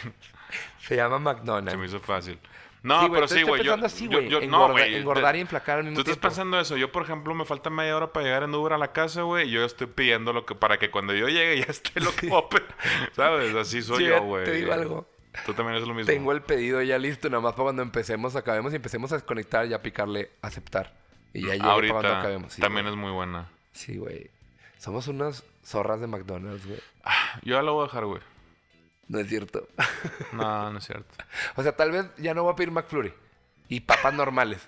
[0.86, 1.78] Se llama se McDonald's.
[1.78, 2.38] me hizo fácil.
[2.86, 3.64] No, Sí, pero sí, güey.
[3.64, 4.28] Yo, así, yo, güey.
[4.28, 4.94] yo- no, güey.
[4.94, 6.28] engordar y enflacar al mismo Tú estás tiempo.
[6.28, 6.76] pensando eso.
[6.76, 9.48] Yo, por ejemplo, me falta media hora para llegar en Uber a la casa, güey.
[9.48, 12.28] Y yo estoy pidiendo lo que para que cuando yo llegue ya esté lo que
[12.30, 12.62] open.
[13.12, 13.54] ¿Sabes?
[13.56, 14.44] Así soy Sí, yo, güey.
[14.44, 15.06] Te digo algo.
[15.44, 16.06] Tú también es lo mismo.
[16.06, 19.66] Tengo el pedido ya listo, nada más para cuando empecemos, acabemos y empecemos a desconectar
[19.66, 20.94] y a picarle aceptar.
[21.34, 22.52] Y ya llegue para cuando Ahorita acabemos.
[22.54, 23.48] Sí, también es muy buena.
[23.72, 24.30] Sí, güey.
[24.78, 26.78] Somos unas zorras de McDonald's, güey.
[27.42, 28.22] Yo ya lo voy a dejar, güey.
[29.08, 29.68] No es cierto.
[30.32, 31.14] No, no es cierto.
[31.56, 33.12] o sea, tal vez ya no voy a pedir McFlurry.
[33.68, 34.66] Y papas normales.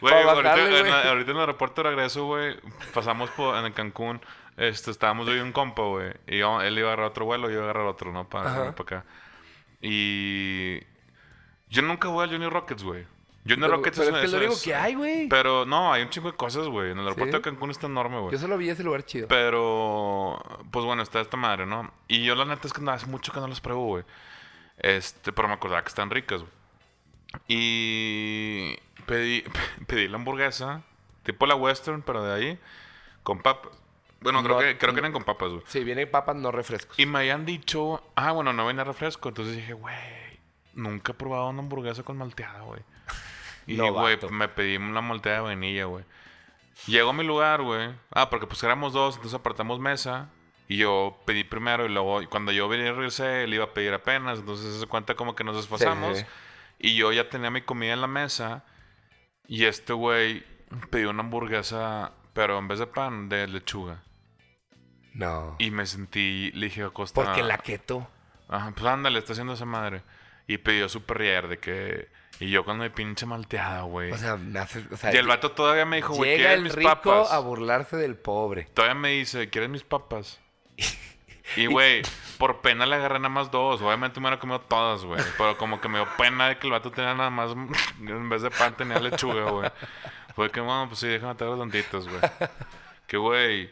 [0.00, 2.56] Güey, ahorita, en, ahorita el aeropuerto de regreso, güey,
[2.94, 4.20] pasamos por, en Cancún.
[4.56, 6.12] Este, estábamos y un compa, güey.
[6.26, 8.28] Y yo- él iba a agarrar otro vuelo, yo iba a agarrar otro, ¿no?
[8.28, 9.04] Para, para acá.
[9.80, 10.78] Y...
[11.68, 13.06] Yo nunca voy a Johnny Rockets, güey.
[13.44, 15.28] Johnny Pero, Rockets pero es, que es lo único que hay, güey.
[15.28, 16.92] Pero no, hay un chingo de cosas, güey.
[16.92, 17.38] En el aeropuerto ¿Sí?
[17.38, 18.32] de Cancún está enorme, güey.
[18.32, 19.26] Yo solo vi ese lugar chido.
[19.26, 20.40] Pero,
[20.70, 21.92] pues bueno, está esta madre, ¿no?
[22.06, 24.04] Y yo la neta es que no, hace mucho que no las pruebo, güey.
[24.78, 26.52] Este, pero me acordaba que están ricas, güey.
[27.48, 28.76] Y
[29.06, 29.42] pedí,
[29.88, 30.82] pedí la hamburguesa,
[31.24, 32.58] tipo la western, pero de ahí,
[33.24, 33.72] con papas.
[34.20, 35.62] Bueno, creo, que, creo que eran con papas, güey.
[35.66, 36.96] Sí, vienen papas, no refrescos.
[36.96, 39.30] Y me habían dicho, ah, bueno, no venía refresco.
[39.30, 39.96] Entonces dije, güey,
[40.74, 42.82] nunca he probado una hamburguesa con malteada, güey.
[43.66, 46.04] Y, güey, me pedí una malteada de vainilla, güey.
[46.86, 47.90] Llego a mi lugar, güey.
[48.10, 50.30] Ah, porque pues éramos dos, entonces apartamos mesa.
[50.68, 53.74] Y yo pedí primero y luego, y cuando yo venía a regresé, él iba a
[53.74, 54.40] pedir apenas.
[54.40, 56.18] Entonces se cuenta como que nos desfasamos.
[56.18, 56.24] Sí.
[56.78, 58.64] Y yo ya tenía mi comida en la mesa.
[59.46, 60.44] Y este güey
[60.90, 64.02] pidió una hamburguesa, pero en vez de pan, de lechuga.
[65.14, 65.56] No.
[65.58, 67.22] Y me sentí, le dije Costa.
[67.22, 68.08] Porque la keto.
[68.48, 70.02] Ajá, pues ándale, está haciendo esa madre.
[70.46, 72.08] Y pidió su perrier de que.
[72.40, 74.10] Y yo con mi pinche malteada, güey.
[74.10, 74.84] O sea, me hace.
[74.90, 77.30] O sea, y el vato todavía me dijo, güey, ¿quieres el mis rico papas?
[77.30, 78.66] a burlarse del pobre.
[78.74, 80.40] Todavía me dice, ¿quieres mis papas?
[81.56, 82.02] Y, güey,
[82.38, 83.82] por pena le agarré nada más dos.
[83.82, 85.22] Obviamente me hubiera comido todas, güey.
[85.36, 87.50] Pero como que me dio pena de que el vato tenía nada más.
[88.00, 89.70] En vez de pan tenía lechuga, güey.
[90.34, 92.20] Fue que, bueno, pues sí, déjame tener los tantitos, güey.
[93.06, 93.70] Que, güey.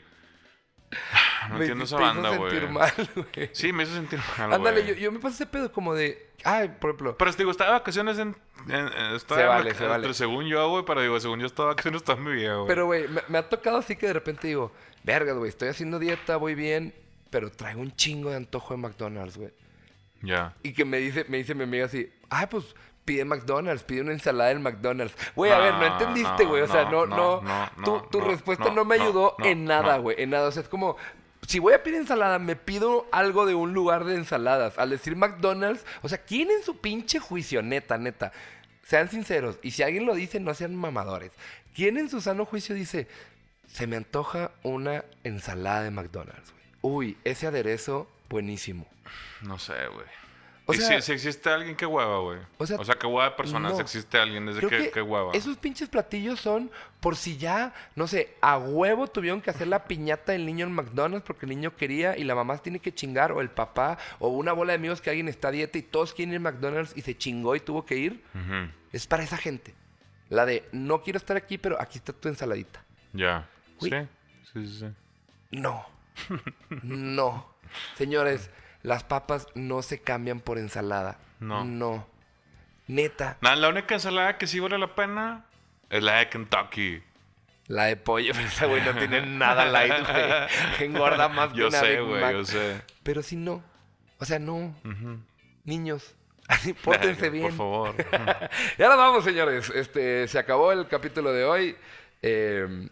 [1.49, 2.51] No Me- entiendo esa banda, güey.
[2.51, 2.93] sentir mal,
[3.35, 3.51] güey.
[3.53, 4.95] Sí, me hizo sentir mal, Ándale, güey.
[4.95, 6.31] yo, yo me pasé ese pedo como de.
[6.45, 7.17] Ay, por ejemplo.
[7.17, 8.37] Pero te digo, estaba de vacaciones en.
[8.69, 10.15] en- en- estaba Se en vale, se vale.
[10.15, 12.67] Según yo, güey, pero digo, según yo estaba de vacaciones toda mi vida, güey.
[12.69, 14.73] Pero, güey, me, me ha tocado así que de repente digo,
[15.03, 16.95] vergas, güey, estoy haciendo dieta, voy bien,
[17.31, 19.51] pero traigo un chingo de antojo de McDonald's, güey.
[20.23, 20.55] Ya.
[20.63, 22.75] Y que me dice, me dice mi amiga así, ay, pues
[23.07, 25.15] pide McDonald's, pide una ensalada del McDonald's.
[25.35, 26.63] Güey, a ver, no entendiste, no, güey.
[26.63, 27.71] O sea, no, no, no.
[27.83, 30.17] tu tu respuesta no, me ayudó en nada, güey.
[30.23, 30.49] En nada.
[30.49, 30.97] O sea, es como,
[31.51, 34.79] si voy a pedir ensalada, me pido algo de un lugar de ensaladas.
[34.79, 38.31] Al decir McDonald's, o sea, ¿quién en su pinche juicio, neta, neta?
[38.85, 39.59] Sean sinceros.
[39.61, 41.33] Y si alguien lo dice, no sean mamadores.
[41.75, 43.09] ¿Quién en su sano juicio dice,
[43.67, 46.65] se me antoja una ensalada de McDonald's, güey?
[46.83, 48.87] Uy, ese aderezo, buenísimo.
[49.43, 50.07] No sé, güey.
[50.71, 52.39] O sea- si, si existe alguien que hueva, güey.
[52.59, 53.81] O O sea, sea, que hueva de personas no.
[53.81, 55.33] existe alguien desde Creo que, que que hueva.
[55.33, 59.85] esos pinches platillos son por si ya, no sé, a huevo tuvieron que hacer la
[59.85, 63.33] piñata del niño en McDonald's porque el niño quería y la mamá tiene que chingar,
[63.33, 66.13] o el papá, o una bola de amigos que alguien está a dieta y todos
[66.15, 68.23] quieren ir a McDonald's y se chingó y tuvo que ir.
[68.93, 69.75] Es para esa gente.
[70.29, 72.85] La de, no quiero estar aquí, pero aquí está tu ensaladita.
[73.13, 73.49] Ya.
[73.81, 73.91] Sí.
[73.91, 74.87] Sí, sí, sí.
[75.51, 75.85] No.
[76.83, 77.47] no.
[77.97, 78.51] Señores,
[78.83, 81.19] las papas no se cambian por ensalada.
[81.39, 81.65] No.
[81.65, 82.07] No.
[82.87, 83.39] Neta.
[83.41, 85.45] Nada, la única ensalada que sí vale la pena
[85.91, 87.03] es la de Kentucky.
[87.67, 90.87] La de pollo, pero esa güey no tiene nada light, güey.
[90.89, 92.83] Engorda más que Yo una sé, güey, yo sé.
[93.03, 93.63] Pero si no.
[94.19, 94.75] O sea, no.
[95.65, 96.15] Niños,
[96.85, 97.53] pórtense Por bien.
[97.57, 97.95] favor.
[98.77, 99.71] Ya nos vamos, señores.
[99.71, 101.77] Este, se acabó el capítulo de hoy.
[102.23, 102.89] Eh,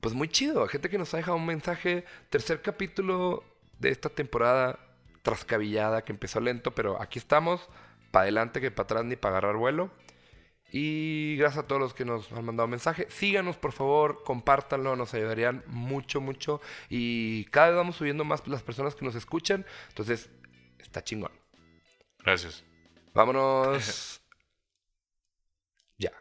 [0.00, 0.66] pues muy chido.
[0.66, 2.04] Gente que nos ha dejado un mensaje.
[2.30, 3.44] Tercer capítulo
[3.84, 4.78] de esta temporada
[5.22, 7.68] trascabillada que empezó lento, pero aquí estamos.
[8.10, 9.90] Para adelante que para atrás ni para agarrar vuelo.
[10.72, 13.06] Y gracias a todos los que nos han mandado mensaje.
[13.10, 16.60] Síganos, por favor, compártanlo, nos ayudarían mucho, mucho.
[16.88, 19.66] Y cada vez vamos subiendo más las personas que nos escuchan.
[19.88, 20.30] Entonces,
[20.78, 21.32] está chingón.
[22.20, 22.64] Gracias.
[23.12, 24.20] Vámonos.
[25.98, 26.12] ya.